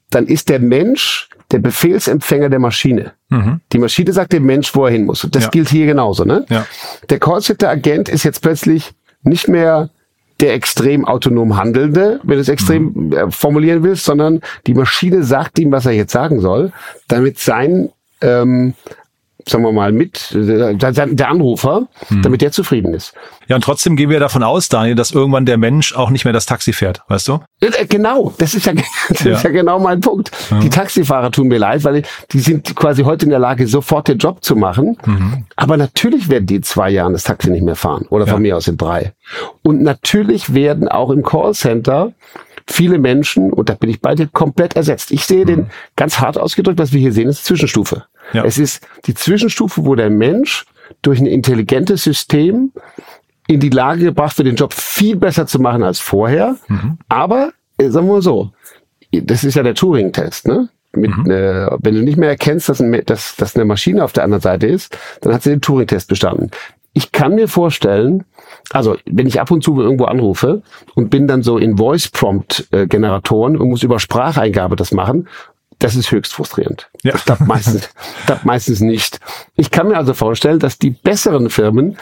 dann 0.09 0.27
ist 0.27 0.49
der 0.49 0.59
Mensch 0.59 1.29
der 1.51 1.59
Befehlsempfänger 1.59 2.49
der 2.49 2.59
Maschine. 2.59 3.13
Mhm. 3.29 3.61
Die 3.73 3.79
Maschine 3.79 4.13
sagt 4.13 4.33
dem 4.33 4.45
Mensch, 4.45 4.73
wo 4.75 4.85
er 4.85 4.91
hin 4.91 5.05
muss. 5.05 5.23
Und 5.23 5.35
das 5.35 5.45
ja. 5.45 5.49
gilt 5.49 5.69
hier 5.69 5.85
genauso. 5.85 6.23
Ne? 6.23 6.45
Ja. 6.49 6.65
Der 7.09 7.19
Callcenter-Agent 7.19 8.09
ist 8.09 8.23
jetzt 8.23 8.41
plötzlich 8.41 8.91
nicht 9.23 9.47
mehr 9.47 9.89
der 10.39 10.53
extrem 10.53 11.05
autonom 11.05 11.57
Handelnde, 11.57 12.19
wenn 12.23 12.35
du 12.35 12.41
es 12.41 12.49
extrem 12.49 12.91
mhm. 12.93 13.13
Äh, 13.13 13.31
formulieren 13.31 13.83
willst, 13.83 14.05
sondern 14.05 14.41
die 14.67 14.73
Maschine 14.73 15.23
sagt 15.23 15.59
ihm, 15.59 15.71
was 15.71 15.85
er 15.85 15.91
jetzt 15.91 16.13
sagen 16.13 16.39
soll, 16.39 16.71
damit 17.07 17.39
sein 17.39 17.89
ähm, 18.21 18.73
sagen 19.47 19.63
wir 19.63 19.71
mal, 19.71 19.91
mit 19.91 20.31
äh, 20.33 20.75
der 20.75 21.29
Anrufer, 21.29 21.87
hm. 22.07 22.21
damit 22.21 22.41
der 22.41 22.51
zufrieden 22.51 22.93
ist. 22.93 23.13
Ja, 23.47 23.55
und 23.55 23.63
trotzdem 23.63 23.95
gehen 23.95 24.09
wir 24.09 24.19
davon 24.19 24.43
aus, 24.43 24.69
Daniel, 24.69 24.95
dass 24.95 25.11
irgendwann 25.11 25.45
der 25.45 25.57
Mensch 25.57 25.95
auch 25.95 26.09
nicht 26.09 26.23
mehr 26.23 26.33
das 26.33 26.45
Taxi 26.45 26.73
fährt, 26.73 27.01
weißt 27.07 27.27
du? 27.29 27.39
Äh, 27.61 27.85
genau, 27.87 28.33
das 28.37 28.53
ist 28.53 28.65
ja, 28.65 28.73
das 29.09 29.23
ja. 29.23 29.35
Ist 29.35 29.43
ja 29.43 29.49
genau 29.49 29.79
mein 29.79 30.01
Punkt. 30.01 30.31
Ja. 30.51 30.59
Die 30.59 30.69
Taxifahrer 30.69 31.31
tun 31.31 31.47
mir 31.47 31.57
leid, 31.57 31.83
weil 31.83 32.03
die 32.31 32.39
sind 32.39 32.75
quasi 32.75 33.03
heute 33.03 33.25
in 33.25 33.31
der 33.31 33.39
Lage, 33.39 33.67
sofort 33.67 34.07
den 34.07 34.17
Job 34.17 34.43
zu 34.43 34.55
machen. 34.55 34.97
Mhm. 35.05 35.45
Aber 35.55 35.77
natürlich 35.77 36.29
werden 36.29 36.45
die 36.45 36.55
in 36.55 36.63
zwei 36.63 36.89
Jahren 36.89 37.13
das 37.13 37.23
Taxi 37.23 37.49
nicht 37.49 37.63
mehr 37.63 37.75
fahren 37.75 38.05
oder 38.09 38.27
von 38.27 38.41
mir 38.41 38.57
aus 38.57 38.67
in 38.67 38.77
drei. 38.77 39.13
Und 39.63 39.81
natürlich 39.81 40.53
werden 40.53 40.87
auch 40.87 41.09
im 41.09 41.23
Callcenter 41.23 42.13
viele 42.71 42.99
Menschen, 42.99 43.51
und 43.51 43.69
da 43.69 43.73
bin 43.73 43.89
ich 43.89 44.01
bei 44.01 44.15
dir, 44.15 44.27
komplett 44.27 44.75
ersetzt. 44.75 45.11
Ich 45.11 45.25
sehe 45.25 45.41
mhm. 45.41 45.47
den 45.47 45.67
ganz 45.95 46.19
hart 46.19 46.37
ausgedrückt, 46.37 46.79
was 46.79 46.93
wir 46.93 46.99
hier 46.99 47.13
sehen, 47.13 47.29
ist 47.29 47.45
Zwischenstufe. 47.45 48.05
Ja. 48.33 48.43
Es 48.45 48.57
ist 48.57 48.87
die 49.05 49.13
Zwischenstufe, 49.13 49.85
wo 49.85 49.95
der 49.95 50.09
Mensch 50.09 50.65
durch 51.01 51.19
ein 51.19 51.25
intelligentes 51.25 52.03
System 52.03 52.71
in 53.47 53.59
die 53.59 53.69
Lage 53.69 54.05
gebracht 54.05 54.37
wird, 54.37 54.47
den 54.47 54.55
Job 54.55 54.73
viel 54.73 55.15
besser 55.15 55.47
zu 55.47 55.59
machen 55.59 55.83
als 55.83 55.99
vorher. 55.99 56.55
Mhm. 56.67 56.97
Aber, 57.07 57.51
äh, 57.77 57.89
sagen 57.89 58.07
wir 58.07 58.13
mal 58.13 58.21
so, 58.21 58.51
das 59.11 59.43
ist 59.43 59.55
ja 59.55 59.63
der 59.63 59.75
Turing-Test, 59.75 60.47
ne? 60.47 60.69
Mit, 60.91 61.15
mhm. 61.15 61.29
äh, 61.29 61.67
wenn 61.79 61.95
du 61.95 62.01
nicht 62.01 62.17
mehr 62.17 62.29
erkennst, 62.29 62.67
dass, 62.69 62.81
ein, 62.81 63.03
dass, 63.05 63.35
dass 63.35 63.55
eine 63.55 63.65
Maschine 63.65 64.03
auf 64.03 64.11
der 64.11 64.23
anderen 64.23 64.41
Seite 64.41 64.67
ist, 64.67 64.97
dann 65.21 65.33
hat 65.33 65.43
sie 65.43 65.51
den 65.51 65.61
Turing-Test 65.61 66.07
bestanden. 66.07 66.49
Ich 66.99 67.13
kann 67.13 67.35
mir 67.35 67.47
vorstellen, 67.47 68.25
also 68.71 68.97
wenn 69.05 69.25
ich 69.25 69.39
ab 69.39 69.51
und 69.51 69.63
zu 69.63 69.79
irgendwo 69.79 70.03
anrufe 70.03 70.63
und 70.95 71.09
bin 71.09 71.27
dann 71.27 71.43
so 71.43 71.57
in 71.57 71.77
Voice-Prompt-Generatoren 71.77 73.55
und 73.55 73.69
muss 73.69 73.83
über 73.83 74.01
Spracheingabe 74.01 74.75
das 74.75 74.91
machen, 74.91 75.29
das 75.77 75.95
ist 75.95 76.11
höchst 76.11 76.33
frustrierend. 76.33 76.89
Ja. 77.03 77.13
Das 77.13 77.23
klappt 77.23 77.47
meistens, 77.47 77.89
klappt 78.25 78.43
meistens 78.43 78.81
nicht. 78.81 79.21
Ich 79.55 79.71
kann 79.71 79.87
mir 79.87 79.95
also 79.95 80.13
vorstellen, 80.13 80.59
dass 80.59 80.77
die 80.77 80.89
besseren 80.89 81.49
Firmen 81.49 81.95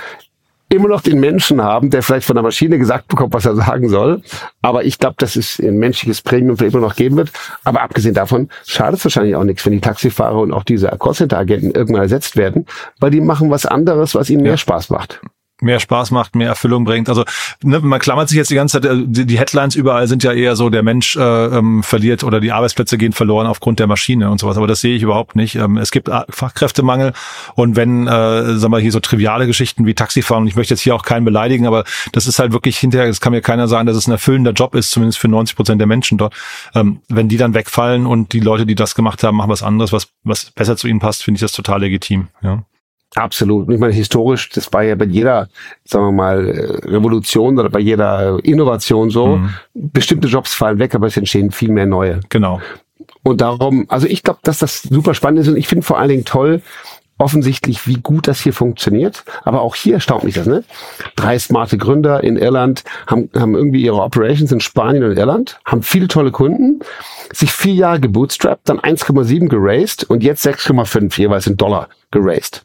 immer 0.69 0.89
noch 0.89 1.01
den 1.01 1.19
Menschen 1.19 1.62
haben, 1.62 1.89
der 1.89 2.03
vielleicht 2.03 2.25
von 2.25 2.36
der 2.36 2.43
Maschine 2.43 2.77
gesagt 2.77 3.08
bekommt, 3.08 3.34
was 3.34 3.45
er 3.45 3.56
sagen 3.56 3.89
soll. 3.89 4.21
Aber 4.62 4.84
ich 4.84 4.99
glaube, 4.99 5.15
dass 5.17 5.36
es 5.36 5.60
ein 5.60 5.77
menschliches 5.77 6.21
Premium 6.21 6.58
immer 6.58 6.80
noch 6.80 6.95
geben 6.95 7.17
wird. 7.17 7.32
Aber 7.63 7.82
abgesehen 7.82 8.13
davon 8.13 8.49
schadet 8.65 8.99
es 8.99 9.06
wahrscheinlich 9.06 9.36
auch 9.36 9.43
nichts, 9.43 9.65
wenn 9.65 9.73
die 9.73 9.82
Taxifahrer 9.82 10.39
und 10.39 10.51
auch 10.51 10.63
diese 10.63 10.88
Callcenter-Agenten 10.88 11.71
irgendwann 11.71 12.03
ersetzt 12.03 12.36
werden, 12.36 12.65
weil 12.99 13.12
die 13.12 13.21
machen 13.21 13.49
was 13.49 13.65
anderes, 13.65 14.15
was 14.15 14.30
ihnen 14.30 14.43
ja. 14.43 14.51
mehr 14.51 14.58
Spaß 14.58 14.89
macht 14.89 15.21
mehr 15.62 15.80
Spaß 15.80 16.12
macht, 16.12 16.36
mehr 16.36 16.50
Erfüllung 16.50 16.84
bringt. 16.84 17.10
Also 17.10 17.24
ne, 17.63 17.80
man 17.80 18.00
klammert 18.00 18.30
sich 18.30 18.38
jetzt 18.38 18.50
die 18.50 18.56
ganze 18.56 18.80
Zeit, 18.80 18.91
äh, 18.91 19.04
die, 19.06 19.39
Headlines 19.39 19.76
überall 19.76 20.08
sind 20.08 20.24
ja 20.24 20.32
eher 20.34 20.56
so, 20.56 20.70
der 20.70 20.84
Mensch 20.84 21.15
äh, 21.15 21.22
ähm, 21.22 21.84
verliert 21.84 22.24
oder 22.24 22.39
die 22.39 22.52
Arbeitsplätze 22.52 22.98
gehen 22.98 23.13
verloren 23.13 23.48
aufgrund 23.48 23.80
der 23.80 23.88
Maschine 23.88 24.30
und 24.30 24.39
sowas. 24.39 24.58
Aber 24.58 24.67
das 24.67 24.82
sehe 24.82 24.96
ich 24.96 25.04
überhaupt 25.04 25.36
nicht. 25.36 25.56
Ähm, 25.56 25.78
es 25.78 25.91
gibt 25.91 26.10
Fachkräftemangel 26.30 27.13
und 27.56 27.76
wenn, 27.76 28.08
äh, 28.08 28.58
sagen 28.58 28.72
wir 28.72 28.80
hier 28.80 28.91
so 28.91 29.00
triviale 29.00 29.48
Geschichten 29.48 29.86
wie 29.86 29.93
Taxifahren, 29.93 30.43
und 30.43 30.48
ich 30.48 30.56
möchte 30.56 30.74
jetzt 30.74 30.82
hier 30.82 30.96
auch 30.96 31.04
keinen 31.04 31.26
beleidigen, 31.26 31.65
aber 31.65 31.84
das 32.12 32.28
ist 32.28 32.39
halt 32.39 32.52
wirklich 32.52 32.78
hinterher, 32.78 33.08
das 33.08 33.22
kann 33.22 33.32
mir 33.32 33.41
keiner 33.41 33.67
sagen, 33.67 33.88
dass 33.88 33.98
es 33.98 34.08
ein 34.08 34.12
erfüllender 34.12 34.52
Job 34.52 34.76
ist, 34.76 34.91
zumindest 34.91 35.20
für 35.20 35.28
90 35.28 35.56
Prozent 35.56 35.82
der 35.82 35.88
Menschen 35.88 36.17
dort. 36.17 36.34
Ähm, 36.76 37.02
wenn 37.10 37.30
die 37.30 37.38
dann 37.38 37.54
wegfallen 37.54 38.06
und 38.06 38.34
die 38.34 38.39
Leute, 38.39 38.65
die 38.65 38.76
das 38.76 38.96
gemacht 38.96 39.24
haben, 39.24 39.38
machen 39.38 39.50
was 39.50 39.63
anderes, 39.63 39.91
was, 39.91 40.10
was 40.24 40.52
besser 40.52 40.78
zu 40.78 40.88
ihnen 40.88 41.00
passt, 41.00 41.24
finde 41.24 41.38
ich 41.38 41.41
das 41.41 41.52
total 41.52 41.82
legitim. 41.82 42.28
Ja. 42.41 42.63
Absolut. 43.15 43.70
Ich 43.70 43.80
meine, 43.80 43.93
historisch, 43.93 44.50
das 44.50 44.72
war 44.74 44.84
ja 44.84 44.96
bei 44.96 45.06
jeder, 45.06 45.50
sagen 45.86 46.06
wir 46.06 46.12
mal, 46.12 46.48
äh, 46.48 46.88
Revolution 46.88 47.58
oder 47.58 47.70
bei 47.70 47.80
jeder 47.80 48.39
Innovation 48.43 49.10
so. 49.10 49.38
Mhm. 49.38 49.50
Bestimmte 49.74 50.28
Jobs 50.28 50.54
fallen 50.54 50.80
weg, 50.80 50.93
aber 50.93 51.08
es 51.08 51.17
entstehen 51.17 51.52
viel 51.52 51.70
mehr 51.70 51.86
neue. 51.86 52.20
Genau. 52.30 52.62
Und 53.24 53.41
darum, 53.41 53.86
also 53.89 54.08
ich 54.08 54.24
glaube, 54.24 54.39
dass 54.43 54.60
das 54.60 54.84
super 54.84 55.13
spannend 55.13 55.41
ist 55.41 55.48
und 55.48 55.58
ich 55.58 55.67
finde 55.67 55.86
vor 55.86 55.98
allen 55.98 56.10
Dingen 56.10 56.26
toll, 56.26 56.62
offensichtlich, 57.17 57.88
wie 57.88 57.95
gut 57.95 58.27
das 58.27 58.39
hier 58.39 58.53
funktioniert. 58.53 59.23
Aber 59.43 59.62
auch 59.62 59.75
hier 59.75 59.95
erstaunt 59.95 60.23
mich 60.23 60.36
das, 60.36 60.45
ne? 60.45 60.63
Drei 61.15 61.39
smarte 61.39 61.77
Gründer 61.77 62.23
in 62.23 62.38
Irland 62.38 62.84
haben, 63.08 63.30
haben 63.36 63.56
irgendwie 63.56 63.82
ihre 63.82 64.01
Operations 64.01 64.51
in 64.51 64.60
Spanien 64.60 65.03
und 65.03 65.17
Irland, 65.17 65.60
haben 65.65 65.84
viele 65.84 66.08
tolle 66.08 66.32
Kunden, 66.32 66.80
sich 67.34 67.51
vier 67.51 67.73
Jahre 67.73 67.99
gebootstrapped, 67.99 68.69
dann 68.69 68.80
1,7 68.80 69.47
geraced 69.47 70.03
und 70.10 70.23
jetzt 70.23 70.45
6,5 70.45 71.17
jeweils 71.19 71.47
in 71.47 71.58
Dollar 71.58 71.89
geraced. 72.12 72.63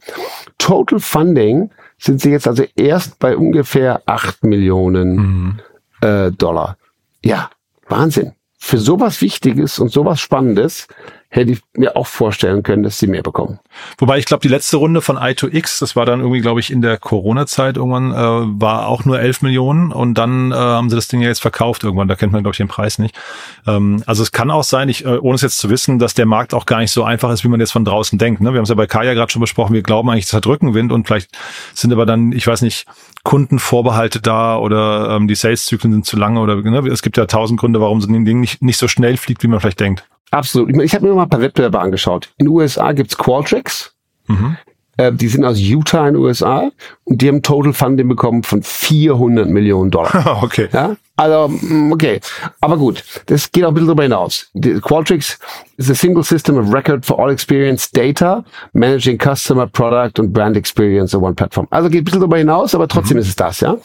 Total 0.59 1.01
Funding 1.01 1.71
sind 1.99 2.21
sie 2.21 2.31
jetzt 2.31 2.49
also 2.49 2.65
erst 2.77 3.19
bei 3.19 3.37
ungefähr 3.37 4.03
8 4.07 4.45
Millionen 4.45 5.17
mhm. 5.17 5.61
äh, 6.01 6.31
Dollar. 6.33 6.77
Ja, 7.25 7.51
Wahnsinn. 7.89 8.33
Für 8.59 8.79
sowas 8.79 9.21
Wichtiges 9.23 9.79
und 9.79 9.91
sowas 9.91 10.21
Spannendes 10.21 10.87
hätte 11.35 11.51
ich 11.51 11.63
mir 11.75 11.97
auch 11.97 12.07
vorstellen 12.07 12.63
können, 12.63 12.83
dass 12.83 12.99
sie 12.99 13.07
mehr 13.07 13.23
bekommen. 13.23 13.59
Wobei 13.97 14.19
ich 14.19 14.27
glaube, 14.27 14.43
die 14.43 14.49
letzte 14.49 14.77
Runde 14.77 15.01
von 15.01 15.17
i2X, 15.17 15.81
das 15.81 15.97
war 15.97 16.05
dann 16.05 16.21
irgendwie, 16.21 16.43
glaube 16.43 16.61
ich, 16.61 16.71
in 16.71 16.83
der 16.83 16.99
Corona-Zeit 16.99 17.79
irgendwann, 17.79 18.13
äh, 18.13 18.61
war 18.61 18.87
auch 18.87 19.07
nur 19.07 19.19
11 19.19 19.41
Millionen 19.41 19.93
und 19.93 20.13
dann 20.13 20.53
äh, 20.53 20.55
haben 20.55 20.91
sie 20.91 20.97
das 20.97 21.09
Ding 21.09 21.23
ja 21.23 21.29
jetzt 21.29 21.41
verkauft 21.41 21.85
irgendwann, 21.85 22.07
da 22.07 22.17
kennt 22.17 22.33
man, 22.33 22.43
glaube 22.43 22.53
ich, 22.53 22.59
den 22.59 22.69
Preis 22.69 22.99
nicht. 22.99 23.19
Ähm, 23.67 24.03
also 24.05 24.23
es 24.23 24.33
kann 24.33 24.51
auch 24.51 24.63
sein, 24.63 24.91
ich, 24.91 25.07
äh, 25.07 25.17
ohne 25.17 25.37
es 25.37 25.41
jetzt 25.41 25.57
zu 25.57 25.71
wissen, 25.71 25.99
dass 25.99 26.13
der 26.13 26.27
Markt 26.27 26.53
auch 26.53 26.67
gar 26.67 26.81
nicht 26.81 26.93
so 26.93 27.03
einfach 27.03 27.31
ist, 27.33 27.45
wie 27.45 27.49
man 27.49 27.61
jetzt 27.61 27.73
von 27.73 27.87
draußen 27.87 28.19
denkt. 28.19 28.43
Ne? 28.43 28.53
Wir 28.53 28.59
haben 28.59 28.65
es 28.65 28.69
ja 28.69 28.75
bei 28.75 28.87
Kaya 28.87 29.15
gerade 29.15 29.33
schon 29.33 29.41
besprochen, 29.41 29.73
wir 29.73 29.83
glauben 29.83 30.11
eigentlich, 30.11 30.27
es 30.27 30.35
hat 30.35 30.47
Rückenwind 30.47 30.93
und 30.93 31.07
vielleicht 31.07 31.31
sind 31.73 31.95
aber 31.95 32.05
dann, 32.05 32.33
ich 32.33 32.47
weiß 32.47 32.61
nicht, 32.61 32.85
Kundenvorbehalte 33.25 34.21
da 34.21 34.59
oder 34.59 35.17
ähm, 35.17 35.29
die 35.29 35.35
Sales-Zyklen 35.35 35.95
sind 35.95 36.05
zu 36.05 36.19
lange 36.19 36.41
oder 36.41 36.57
ne? 36.57 36.91
es 36.91 37.01
gibt 37.01 37.17
ja 37.17 37.25
tausend 37.25 37.59
Gründe, 37.59 37.81
warum 37.81 38.03
so 38.03 38.09
ein 38.09 38.25
Ding 38.27 38.41
nicht, 38.41 38.61
nicht 38.61 38.77
so 38.77 38.87
schnell 38.87 39.17
fliegt, 39.17 39.43
wie 39.43 39.49
man 39.49 39.59
vielleicht 39.59 39.81
denkt. 39.81 40.05
Absolut. 40.33 40.71
Ich, 40.71 40.77
ich 40.79 40.95
habe 40.95 41.07
mir 41.07 41.15
mal 41.15 41.25
ein 41.25 41.29
paar 41.29 41.41
Wettbewerber 41.41 41.81
angeschaut. 41.81 42.33
In 42.39 42.47
den 42.47 42.53
USA 42.53 42.93
gibt's 42.93 43.17
Qualtrics. 43.17 43.95
Mhm. 44.27 44.57
Äh, 44.99 45.13
die 45.13 45.29
sind 45.29 45.45
aus 45.45 45.59
Utah 45.59 46.09
in 46.09 46.15
den 46.15 46.23
USA 46.23 46.71
und 47.05 47.23
die 47.23 47.29
haben 47.29 47.43
Total 47.43 47.73
Funding 47.73 48.09
bekommen 48.09 48.43
von 48.43 48.63
400 48.63 49.49
Millionen 49.49 49.91
Dollar. 49.91 50.43
okay. 50.43 50.69
Ja? 50.73 50.97
Also, 51.17 51.49
mm, 51.49 51.93
okay. 51.93 52.21
Aber 52.61 52.77
gut, 52.77 53.03
das 53.27 53.51
geht 53.51 53.65
auch 53.65 53.69
ein 53.69 53.75
bisschen 53.75 53.89
darüber 53.89 54.03
hinaus. 54.03 54.51
Die 54.55 54.81
Qualtrics 54.81 55.39
is 55.77 55.91
a 55.91 55.95
single 55.95 56.23
system 56.23 56.59
of 56.59 56.73
record 56.73 57.07
for 57.07 57.19
all 57.19 57.31
experience 57.31 57.91
data, 57.91 58.45
managing 58.73 59.19
customer, 59.19 59.67
product 59.67 60.19
und 60.19 60.33
brand 60.33 60.57
experience 60.57 61.15
on 61.15 61.23
one 61.23 61.35
platform. 61.35 61.67
Also 61.71 61.89
geht 61.89 62.03
ein 62.03 62.05
bisschen 62.05 62.21
darüber 62.21 62.39
hinaus, 62.39 62.75
aber 62.75 62.89
trotzdem 62.89 63.17
mhm. 63.17 63.23
ist 63.23 63.29
es 63.29 63.37
das, 63.37 63.61
ja. 63.61 63.77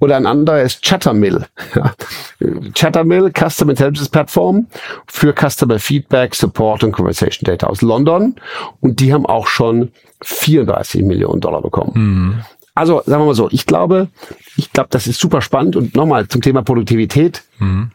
Oder 0.00 0.16
ein 0.16 0.26
anderer 0.26 0.62
ist 0.62 0.82
Chattermill. 0.82 1.46
Chattermill, 2.74 3.30
Customer 3.32 3.70
Intelligence 3.70 4.08
Platform 4.08 4.66
für 5.06 5.34
Customer 5.34 5.78
Feedback, 5.78 6.34
Support 6.34 6.84
und 6.84 6.92
Conversation 6.92 7.44
Data 7.44 7.66
aus 7.66 7.82
London. 7.82 8.36
Und 8.80 9.00
die 9.00 9.12
haben 9.12 9.26
auch 9.26 9.46
schon 9.46 9.90
34 10.24 11.02
Millionen 11.02 11.40
Dollar 11.40 11.62
bekommen. 11.62 11.92
Mhm. 11.94 12.34
Also 12.74 13.02
sagen 13.06 13.22
wir 13.22 13.26
mal 13.26 13.34
so, 13.34 13.48
ich 13.52 13.66
glaube, 13.66 14.08
ich 14.56 14.72
glaube, 14.72 14.88
das 14.90 15.06
ist 15.06 15.20
super 15.20 15.40
spannend 15.40 15.76
und 15.76 15.94
nochmal 15.94 16.26
zum 16.26 16.42
Thema 16.42 16.62
Produktivität. 16.62 17.44
Mhm. 17.58 17.92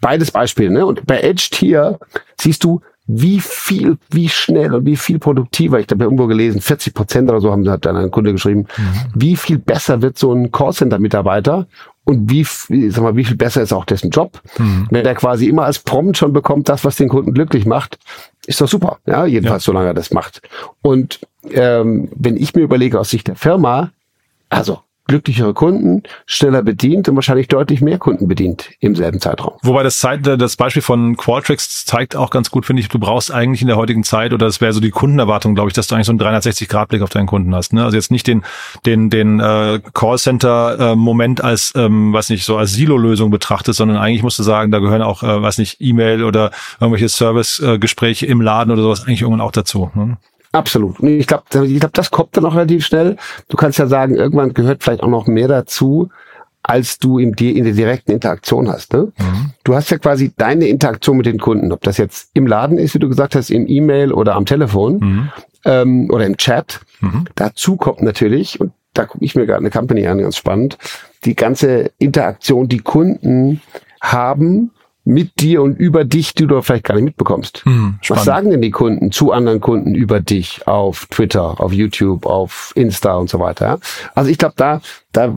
Beides 0.00 0.30
Beispiele. 0.30 0.70
Ne? 0.70 0.86
Und 0.86 1.06
bei 1.06 1.20
Edge 1.20 1.50
hier 1.52 1.98
siehst 2.40 2.64
du, 2.64 2.80
wie 3.06 3.40
viel, 3.40 3.98
wie 4.10 4.28
schnell 4.28 4.74
und 4.74 4.86
wie 4.86 4.96
viel 4.96 5.18
produktiver, 5.18 5.80
ich 5.80 5.86
habe 5.90 6.00
ja 6.00 6.04
irgendwo 6.04 6.28
gelesen, 6.28 6.60
40 6.60 6.94
Prozent 6.94 7.28
oder 7.28 7.40
so 7.40 7.50
haben 7.50 7.68
hat 7.68 7.84
dann 7.84 7.96
ein 7.96 8.10
Kunde 8.10 8.32
geschrieben, 8.32 8.66
mhm. 8.76 9.10
wie 9.14 9.36
viel 9.36 9.58
besser 9.58 10.02
wird 10.02 10.18
so 10.18 10.32
ein 10.32 10.52
Callcenter-Mitarbeiter 10.52 11.66
und 12.04 12.30
wie, 12.30 12.44
sag 12.90 13.02
mal, 13.02 13.16
wie 13.16 13.24
viel 13.24 13.36
besser 13.36 13.62
ist 13.62 13.72
auch 13.72 13.84
dessen 13.84 14.10
Job. 14.10 14.40
Mhm. 14.56 14.86
Wenn 14.90 15.04
der 15.04 15.14
quasi 15.14 15.46
immer 15.46 15.64
als 15.64 15.80
Prompt 15.80 16.16
schon 16.16 16.32
bekommt, 16.32 16.68
das, 16.68 16.84
was 16.84 16.96
den 16.96 17.08
Kunden 17.08 17.34
glücklich 17.34 17.66
macht, 17.66 17.98
ist 18.46 18.60
doch 18.60 18.68
super. 18.68 18.98
Ja, 19.06 19.26
jedenfalls 19.26 19.64
ja. 19.64 19.66
solange 19.66 19.88
er 19.88 19.94
das 19.94 20.10
macht. 20.10 20.42
Und 20.82 21.20
ähm, 21.50 22.08
wenn 22.14 22.36
ich 22.36 22.54
mir 22.54 22.62
überlege 22.62 22.98
aus 22.98 23.10
Sicht 23.10 23.28
der 23.28 23.36
Firma, 23.36 23.92
also 24.48 24.80
glücklichere 25.06 25.52
Kunden, 25.52 26.02
schneller 26.26 26.62
bedient 26.62 27.08
und 27.08 27.16
wahrscheinlich 27.16 27.48
deutlich 27.48 27.80
mehr 27.80 27.98
Kunden 27.98 28.28
bedient 28.28 28.70
im 28.80 28.94
selben 28.94 29.20
Zeitraum. 29.20 29.54
Wobei 29.62 29.82
das, 29.82 29.98
Zeit, 29.98 30.26
das 30.26 30.56
Beispiel 30.56 30.82
von 30.82 31.16
Qualtrics 31.16 31.84
zeigt 31.84 32.14
auch 32.16 32.30
ganz 32.30 32.50
gut, 32.50 32.66
finde 32.66 32.80
ich, 32.80 32.88
du 32.88 32.98
brauchst 32.98 33.32
eigentlich 33.32 33.62
in 33.62 33.68
der 33.68 33.76
heutigen 33.76 34.04
Zeit, 34.04 34.32
oder 34.32 34.46
das 34.46 34.60
wäre 34.60 34.72
so 34.72 34.80
die 34.80 34.90
Kundenerwartung, 34.90 35.54
glaube 35.54 35.68
ich, 35.68 35.74
dass 35.74 35.88
du 35.88 35.94
eigentlich 35.94 36.06
so 36.06 36.12
einen 36.12 36.20
360-Grad-Blick 36.20 37.02
auf 37.02 37.10
deinen 37.10 37.26
Kunden 37.26 37.54
hast. 37.54 37.72
Ne? 37.72 37.84
Also 37.84 37.96
jetzt 37.96 38.10
nicht 38.10 38.26
den, 38.26 38.42
den, 38.86 39.10
den 39.10 39.40
äh, 39.40 39.80
Callcenter-Moment 39.92 41.42
als, 41.42 41.72
ähm, 41.76 42.12
weiß 42.12 42.30
nicht, 42.30 42.44
so 42.44 42.56
als 42.56 42.72
Silo-Lösung 42.72 43.30
betrachtest, 43.30 43.78
sondern 43.78 43.96
eigentlich 43.96 44.22
musst 44.22 44.38
du 44.38 44.42
sagen, 44.42 44.70
da 44.70 44.78
gehören 44.78 45.02
auch, 45.02 45.22
äh, 45.22 45.42
weiß 45.42 45.58
nicht, 45.58 45.76
E-Mail 45.80 46.22
oder 46.22 46.52
irgendwelche 46.80 47.08
Service-Gespräche 47.08 48.26
im 48.26 48.40
Laden 48.40 48.70
oder 48.70 48.82
sowas 48.82 49.04
eigentlich 49.04 49.22
irgendwann 49.22 49.40
auch 49.40 49.52
dazu. 49.52 49.90
Ne? 49.94 50.16
Absolut. 50.52 51.00
Und 51.00 51.08
ich 51.08 51.26
glaube, 51.26 51.44
ich 51.66 51.80
glaub, 51.80 51.92
das 51.94 52.10
kommt 52.10 52.36
dann 52.36 52.44
auch 52.44 52.54
relativ 52.54 52.84
schnell. 52.84 53.16
Du 53.48 53.56
kannst 53.56 53.78
ja 53.78 53.86
sagen, 53.86 54.14
irgendwann 54.14 54.52
gehört 54.52 54.82
vielleicht 54.82 55.02
auch 55.02 55.08
noch 55.08 55.26
mehr 55.26 55.48
dazu, 55.48 56.10
als 56.62 56.98
du 56.98 57.18
in, 57.18 57.32
die, 57.32 57.56
in 57.56 57.64
der 57.64 57.72
direkten 57.72 58.12
Interaktion 58.12 58.68
hast. 58.68 58.92
Ne? 58.92 59.12
Mhm. 59.18 59.50
Du 59.64 59.74
hast 59.74 59.90
ja 59.90 59.98
quasi 59.98 60.32
deine 60.36 60.68
Interaktion 60.68 61.16
mit 61.16 61.26
den 61.26 61.38
Kunden, 61.38 61.72
ob 61.72 61.80
das 61.80 61.96
jetzt 61.96 62.30
im 62.34 62.46
Laden 62.46 62.78
ist, 62.78 62.94
wie 62.94 62.98
du 62.98 63.08
gesagt 63.08 63.34
hast, 63.34 63.50
im 63.50 63.66
E-Mail 63.66 64.12
oder 64.12 64.36
am 64.36 64.46
Telefon 64.46 64.98
mhm. 64.98 65.28
ähm, 65.64 66.10
oder 66.10 66.26
im 66.26 66.36
Chat. 66.36 66.80
Mhm. 67.00 67.24
Dazu 67.34 67.76
kommt 67.76 68.02
natürlich, 68.02 68.60
und 68.60 68.72
da 68.94 69.06
gucke 69.06 69.24
ich 69.24 69.34
mir 69.34 69.46
gerade 69.46 69.60
eine 69.60 69.70
Company 69.70 70.06
an, 70.06 70.18
ganz 70.18 70.36
spannend, 70.36 70.78
die 71.24 71.34
ganze 71.34 71.90
Interaktion, 71.98 72.68
die 72.68 72.80
Kunden 72.80 73.60
haben 74.00 74.70
mit 75.04 75.40
dir 75.40 75.62
und 75.62 75.78
über 75.78 76.04
dich, 76.04 76.34
die 76.34 76.46
du 76.46 76.60
vielleicht 76.62 76.84
gar 76.84 76.94
nicht 76.94 77.04
mitbekommst. 77.04 77.64
Hm, 77.64 77.98
Was 78.08 78.24
sagen 78.24 78.50
denn 78.50 78.62
die 78.62 78.70
Kunden 78.70 79.10
zu 79.10 79.32
anderen 79.32 79.60
Kunden 79.60 79.94
über 79.94 80.20
dich 80.20 80.66
auf 80.66 81.06
Twitter, 81.06 81.60
auf 81.60 81.72
YouTube, 81.72 82.24
auf 82.26 82.72
Insta 82.76 83.14
und 83.14 83.28
so 83.28 83.40
weiter? 83.40 83.80
Also 84.14 84.30
ich 84.30 84.38
glaube, 84.38 84.54
da, 84.56 84.80
da, 85.10 85.34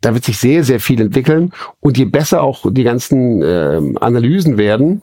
da 0.00 0.14
wird 0.14 0.24
sich 0.24 0.38
sehr, 0.38 0.64
sehr 0.64 0.80
viel 0.80 1.00
entwickeln. 1.00 1.52
Und 1.80 1.96
je 1.96 2.06
besser 2.06 2.42
auch 2.42 2.66
die 2.72 2.82
ganzen 2.82 3.40
äh, 3.42 3.80
Analysen 4.00 4.58
werden, 4.58 5.02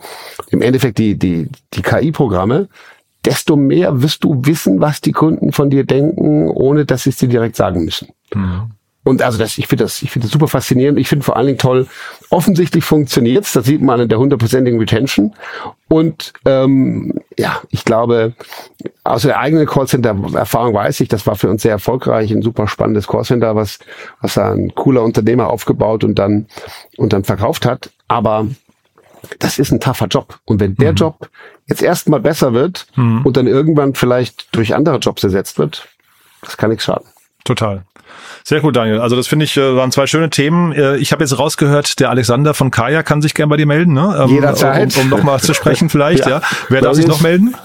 im 0.49 0.61
Endeffekt 0.61 0.97
die, 0.97 1.17
die, 1.17 1.47
die 1.73 1.81
KI-Programme, 1.81 2.67
desto 3.23 3.55
mehr 3.55 4.01
wirst 4.01 4.23
du 4.23 4.41
wissen, 4.45 4.81
was 4.81 4.99
die 4.99 5.11
Kunden 5.11 5.51
von 5.51 5.69
dir 5.69 5.85
denken, 5.85 6.49
ohne 6.49 6.85
dass 6.85 7.03
sie 7.03 7.11
es 7.11 7.17
dir 7.17 7.29
direkt 7.29 7.55
sagen 7.55 7.85
müssen. 7.85 8.09
Mhm. 8.33 8.71
Und 9.03 9.21
also 9.23 9.39
das, 9.39 9.57
ich 9.57 9.67
finde 9.67 9.85
das, 9.85 10.01
ich 10.03 10.11
finde 10.11 10.27
das 10.27 10.33
super 10.33 10.47
faszinierend. 10.47 10.99
Ich 10.99 11.07
finde 11.07 11.25
vor 11.25 11.35
allen 11.35 11.47
Dingen 11.47 11.57
toll, 11.57 11.87
offensichtlich 12.29 12.83
funktioniert's. 12.83 13.53
Das 13.53 13.65
sieht 13.65 13.81
man 13.81 13.99
in 13.99 14.09
der 14.09 14.19
hundertprozentigen 14.19 14.79
Retention. 14.79 15.33
Und 15.87 16.33
ähm, 16.45 17.19
ja, 17.37 17.61
ich 17.69 17.83
glaube, 17.83 18.33
aus 19.03 19.23
der 19.23 19.39
eigenen 19.39 19.65
Callcenter-Erfahrung 19.65 20.75
weiß 20.75 20.99
ich, 20.99 21.09
das 21.09 21.25
war 21.25 21.35
für 21.35 21.49
uns 21.49 21.63
sehr 21.63 21.71
erfolgreich, 21.71 22.31
ein 22.31 22.43
super 22.43 22.67
spannendes 22.67 23.07
Callcenter, 23.07 23.55
was, 23.55 23.79
was 24.21 24.35
da 24.35 24.51
ein 24.51 24.73
cooler 24.75 25.01
Unternehmer 25.01 25.49
aufgebaut 25.49 26.03
und 26.03 26.19
dann 26.19 26.45
und 26.97 27.11
dann 27.11 27.23
verkauft 27.23 27.65
hat. 27.65 27.89
Aber 28.07 28.47
das 29.39 29.57
ist 29.57 29.71
ein 29.71 29.79
taffer 29.79 30.07
Job. 30.07 30.39
Und 30.45 30.59
wenn 30.59 30.75
der 30.75 30.91
mhm. 30.91 30.97
Job 30.97 31.29
jetzt 31.67 31.81
erstmal 31.81 32.19
besser 32.19 32.53
wird 32.53 32.85
mhm. 32.95 33.25
und 33.25 33.35
dann 33.35 33.47
irgendwann 33.47 33.95
vielleicht 33.95 34.55
durch 34.55 34.75
andere 34.75 34.97
Jobs 34.97 35.23
ersetzt 35.23 35.57
wird, 35.57 35.87
das 36.41 36.57
kann 36.57 36.69
nichts 36.69 36.85
schaden. 36.85 37.10
Total. 37.43 37.83
Sehr 38.43 38.59
gut, 38.59 38.75
Daniel. 38.75 38.99
Also 38.99 39.15
das 39.15 39.27
finde 39.27 39.45
ich, 39.45 39.55
äh, 39.57 39.75
waren 39.75 39.91
zwei 39.91 40.07
schöne 40.07 40.29
Themen. 40.29 40.73
Äh, 40.73 40.97
ich 40.97 41.11
habe 41.11 41.23
jetzt 41.23 41.37
rausgehört, 41.37 41.99
der 41.99 42.09
Alexander 42.09 42.53
von 42.53 42.71
Kaya 42.71 43.03
kann 43.03 43.21
sich 43.21 43.33
gern 43.33 43.49
bei 43.49 43.57
dir 43.57 43.67
melden, 43.67 43.93
ne? 43.93 44.19
Ähm, 44.23 44.29
Jederzeit. 44.29 44.95
Um, 44.97 45.03
um 45.03 45.09
nochmal 45.09 45.39
zu 45.39 45.53
sprechen 45.53 45.89
vielleicht, 45.91 46.25
ja. 46.25 46.39
ja. 46.39 46.41
Wer 46.69 46.81
darf 46.81 46.95
sich 46.95 47.07
noch 47.07 47.21
melden? 47.21 47.55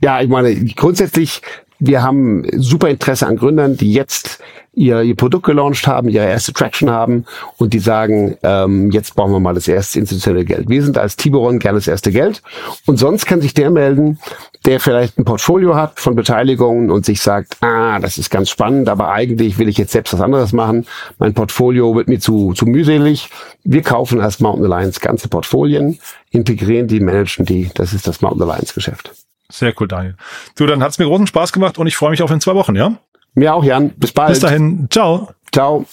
Ja, 0.00 0.20
ich 0.20 0.28
meine, 0.28 0.54
grundsätzlich 0.74 1.42
Wir 1.80 2.02
haben 2.02 2.44
super 2.56 2.88
Interesse 2.88 3.26
an 3.26 3.36
Gründern, 3.36 3.76
die 3.76 3.92
jetzt 3.92 4.38
ihr, 4.74 5.02
ihr 5.02 5.16
Produkt 5.16 5.46
gelauncht 5.46 5.86
haben, 5.86 6.08
ihre 6.08 6.26
erste 6.26 6.52
Traction 6.52 6.90
haben 6.90 7.24
und 7.56 7.72
die 7.72 7.78
sagen, 7.78 8.36
ähm, 8.42 8.90
jetzt 8.90 9.16
brauchen 9.16 9.32
wir 9.32 9.40
mal 9.40 9.54
das 9.54 9.66
erste 9.66 9.98
institutionelle 9.98 10.44
Geld. 10.44 10.68
Wir 10.68 10.82
sind 10.82 10.98
als 10.98 11.16
Tiburon 11.16 11.58
gerne 11.58 11.78
das 11.78 11.88
erste 11.88 12.12
Geld. 12.12 12.42
Und 12.86 12.98
sonst 12.98 13.26
kann 13.26 13.40
sich 13.40 13.54
der 13.54 13.70
melden, 13.70 14.18
der 14.66 14.78
vielleicht 14.78 15.18
ein 15.18 15.24
Portfolio 15.24 15.74
hat 15.74 15.98
von 15.98 16.14
Beteiligungen 16.14 16.90
und 16.90 17.04
sich 17.04 17.20
sagt, 17.20 17.56
ah, 17.62 17.98
das 17.98 18.18
ist 18.18 18.30
ganz 18.30 18.50
spannend, 18.50 18.88
aber 18.88 19.10
eigentlich 19.10 19.58
will 19.58 19.68
ich 19.68 19.78
jetzt 19.78 19.92
selbst 19.92 20.12
was 20.12 20.20
anderes 20.20 20.52
machen. 20.52 20.86
Mein 21.18 21.34
Portfolio 21.34 21.94
wird 21.94 22.08
mir 22.08 22.20
zu, 22.20 22.52
zu 22.52 22.66
mühselig. 22.66 23.30
Wir 23.64 23.82
kaufen 23.82 24.20
als 24.20 24.40
Mountain 24.40 24.70
Alliance 24.70 25.00
ganze 25.00 25.28
Portfolien, 25.28 25.98
integrieren 26.30 26.86
die, 26.88 27.00
managen 27.00 27.44
die. 27.44 27.70
Das 27.74 27.92
ist 27.92 28.06
das 28.06 28.20
Mountain 28.20 28.48
Alliance 28.48 28.74
Geschäft. 28.74 29.12
Sehr 29.50 29.74
cool, 29.80 29.88
Daniel. 29.88 30.16
Du, 30.56 30.66
dann 30.66 30.82
hat's 30.82 30.98
mir 30.98 31.06
großen 31.06 31.26
Spaß 31.26 31.52
gemacht 31.52 31.78
und 31.78 31.86
ich 31.86 31.96
freue 31.96 32.10
mich 32.10 32.22
auf 32.22 32.30
in 32.30 32.40
zwei 32.40 32.54
Wochen, 32.54 32.76
ja? 32.76 32.96
Mir 33.34 33.54
auch, 33.54 33.64
Jan. 33.64 33.90
Bis 33.96 34.12
bald. 34.12 34.30
Bis 34.30 34.40
dahin. 34.40 34.88
Ciao. 34.90 35.30
Ciao. 35.52 35.84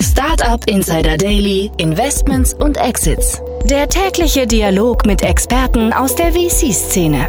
Startup 0.00 0.62
Insider 0.68 1.16
Daily, 1.16 1.70
Investments 1.78 2.54
und 2.54 2.76
Exits. 2.76 3.40
Der 3.64 3.88
tägliche 3.88 4.46
Dialog 4.46 5.06
mit 5.06 5.22
Experten 5.22 5.92
aus 5.92 6.14
der 6.14 6.32
VC-Szene. 6.32 7.28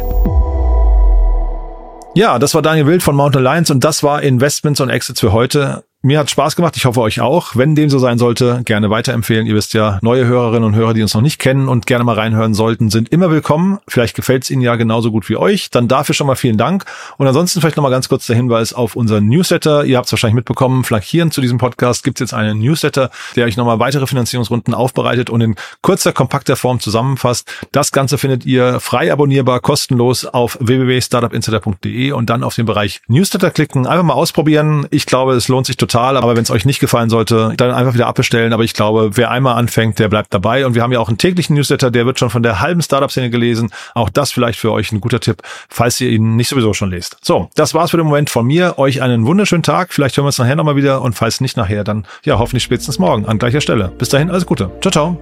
Ja, 2.14 2.38
das 2.38 2.54
war 2.54 2.62
Daniel 2.62 2.86
Wild 2.86 3.02
von 3.02 3.14
Mountain 3.14 3.46
Alliance 3.46 3.72
und 3.72 3.84
das 3.84 4.02
war 4.02 4.22
Investments 4.22 4.80
und 4.80 4.90
Exits 4.90 5.20
für 5.20 5.32
heute. 5.32 5.84
Mir 6.08 6.20
hat 6.20 6.30
Spaß 6.30 6.56
gemacht. 6.56 6.74
Ich 6.78 6.86
hoffe 6.86 7.02
euch 7.02 7.20
auch. 7.20 7.54
Wenn 7.54 7.74
dem 7.74 7.90
so 7.90 7.98
sein 7.98 8.16
sollte, 8.16 8.62
gerne 8.64 8.88
weiterempfehlen. 8.88 9.46
Ihr 9.46 9.54
wisst 9.54 9.74
ja, 9.74 9.98
neue 10.00 10.24
Hörerinnen 10.24 10.64
und 10.64 10.74
Hörer, 10.74 10.94
die 10.94 11.02
uns 11.02 11.12
noch 11.12 11.20
nicht 11.20 11.38
kennen 11.38 11.68
und 11.68 11.86
gerne 11.86 12.02
mal 12.02 12.14
reinhören 12.14 12.54
sollten, 12.54 12.88
sind 12.88 13.10
immer 13.10 13.30
willkommen. 13.30 13.78
Vielleicht 13.86 14.16
gefällt 14.16 14.44
es 14.44 14.50
Ihnen 14.50 14.62
ja 14.62 14.76
genauso 14.76 15.10
gut 15.10 15.28
wie 15.28 15.36
euch. 15.36 15.68
Dann 15.68 15.86
dafür 15.86 16.14
schon 16.14 16.26
mal 16.26 16.34
vielen 16.34 16.56
Dank. 16.56 16.86
Und 17.18 17.26
ansonsten 17.26 17.60
vielleicht 17.60 17.76
noch 17.76 17.82
mal 17.82 17.90
ganz 17.90 18.08
kurz 18.08 18.26
der 18.26 18.36
Hinweis 18.36 18.72
auf 18.72 18.96
unseren 18.96 19.28
Newsletter. 19.28 19.84
Ihr 19.84 19.98
habt 19.98 20.06
es 20.06 20.12
wahrscheinlich 20.12 20.36
mitbekommen. 20.36 20.82
Flankierend 20.82 21.34
zu 21.34 21.42
diesem 21.42 21.58
Podcast 21.58 22.04
gibt 22.04 22.16
es 22.16 22.20
jetzt 22.20 22.32
einen 22.32 22.58
Newsletter, 22.58 23.10
der 23.36 23.44
euch 23.44 23.58
nochmal 23.58 23.78
weitere 23.78 24.06
Finanzierungsrunden 24.06 24.72
aufbereitet 24.72 25.28
und 25.28 25.42
in 25.42 25.56
kurzer, 25.82 26.14
kompakter 26.14 26.56
Form 26.56 26.80
zusammenfasst. 26.80 27.52
Das 27.70 27.92
Ganze 27.92 28.16
findet 28.16 28.46
ihr 28.46 28.80
frei 28.80 29.12
abonnierbar, 29.12 29.60
kostenlos 29.60 30.24
auf 30.24 30.56
www.startupinsider.de 30.58 32.12
und 32.12 32.30
dann 32.30 32.44
auf 32.44 32.54
den 32.54 32.64
Bereich 32.64 33.02
Newsletter 33.08 33.50
klicken. 33.50 33.86
Einfach 33.86 34.04
mal 34.04 34.14
ausprobieren. 34.14 34.86
Ich 34.90 35.04
glaube, 35.04 35.34
es 35.34 35.48
lohnt 35.48 35.66
sich 35.66 35.76
total 35.76 35.97
total. 35.98 36.16
Aber 36.16 36.36
wenn 36.36 36.42
es 36.42 36.50
euch 36.50 36.64
nicht 36.64 36.80
gefallen 36.80 37.10
sollte, 37.10 37.52
dann 37.56 37.70
einfach 37.70 37.94
wieder 37.94 38.06
abbestellen. 38.06 38.52
Aber 38.52 38.64
ich 38.64 38.74
glaube, 38.74 39.10
wer 39.16 39.30
einmal 39.30 39.56
anfängt, 39.56 39.98
der 39.98 40.08
bleibt 40.08 40.32
dabei. 40.32 40.66
Und 40.66 40.74
wir 40.74 40.82
haben 40.82 40.92
ja 40.92 41.00
auch 41.00 41.08
einen 41.08 41.18
täglichen 41.18 41.56
Newsletter, 41.56 41.90
der 41.90 42.06
wird 42.06 42.18
schon 42.18 42.30
von 42.30 42.42
der 42.42 42.60
halben 42.60 42.82
Startup-Szene 42.82 43.30
gelesen. 43.30 43.70
Auch 43.94 44.08
das 44.08 44.30
vielleicht 44.30 44.58
für 44.58 44.72
euch 44.72 44.92
ein 44.92 45.00
guter 45.00 45.20
Tipp, 45.20 45.42
falls 45.68 46.00
ihr 46.00 46.10
ihn 46.10 46.36
nicht 46.36 46.48
sowieso 46.48 46.74
schon 46.74 46.90
lest. 46.90 47.16
So, 47.22 47.50
das 47.54 47.74
war's 47.74 47.90
für 47.90 47.96
den 47.96 48.06
Moment 48.06 48.30
von 48.30 48.46
mir. 48.46 48.78
Euch 48.78 49.02
einen 49.02 49.26
wunderschönen 49.26 49.62
Tag. 49.62 49.92
Vielleicht 49.92 50.16
hören 50.16 50.24
wir 50.24 50.28
uns 50.28 50.38
nachher 50.38 50.56
nochmal 50.56 50.76
wieder. 50.76 51.02
Und 51.02 51.14
falls 51.14 51.40
nicht 51.40 51.56
nachher, 51.56 51.84
dann 51.84 52.06
ja, 52.24 52.38
hoffentlich 52.38 52.62
spätestens 52.62 52.98
morgen 52.98 53.26
an 53.26 53.38
gleicher 53.38 53.60
Stelle. 53.60 53.92
Bis 53.98 54.08
dahin, 54.08 54.30
alles 54.30 54.46
Gute. 54.46 54.70
Ciao, 54.80 54.90
ciao. 54.90 55.18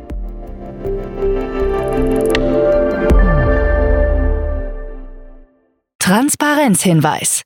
Transparenzhinweis. 5.99 7.46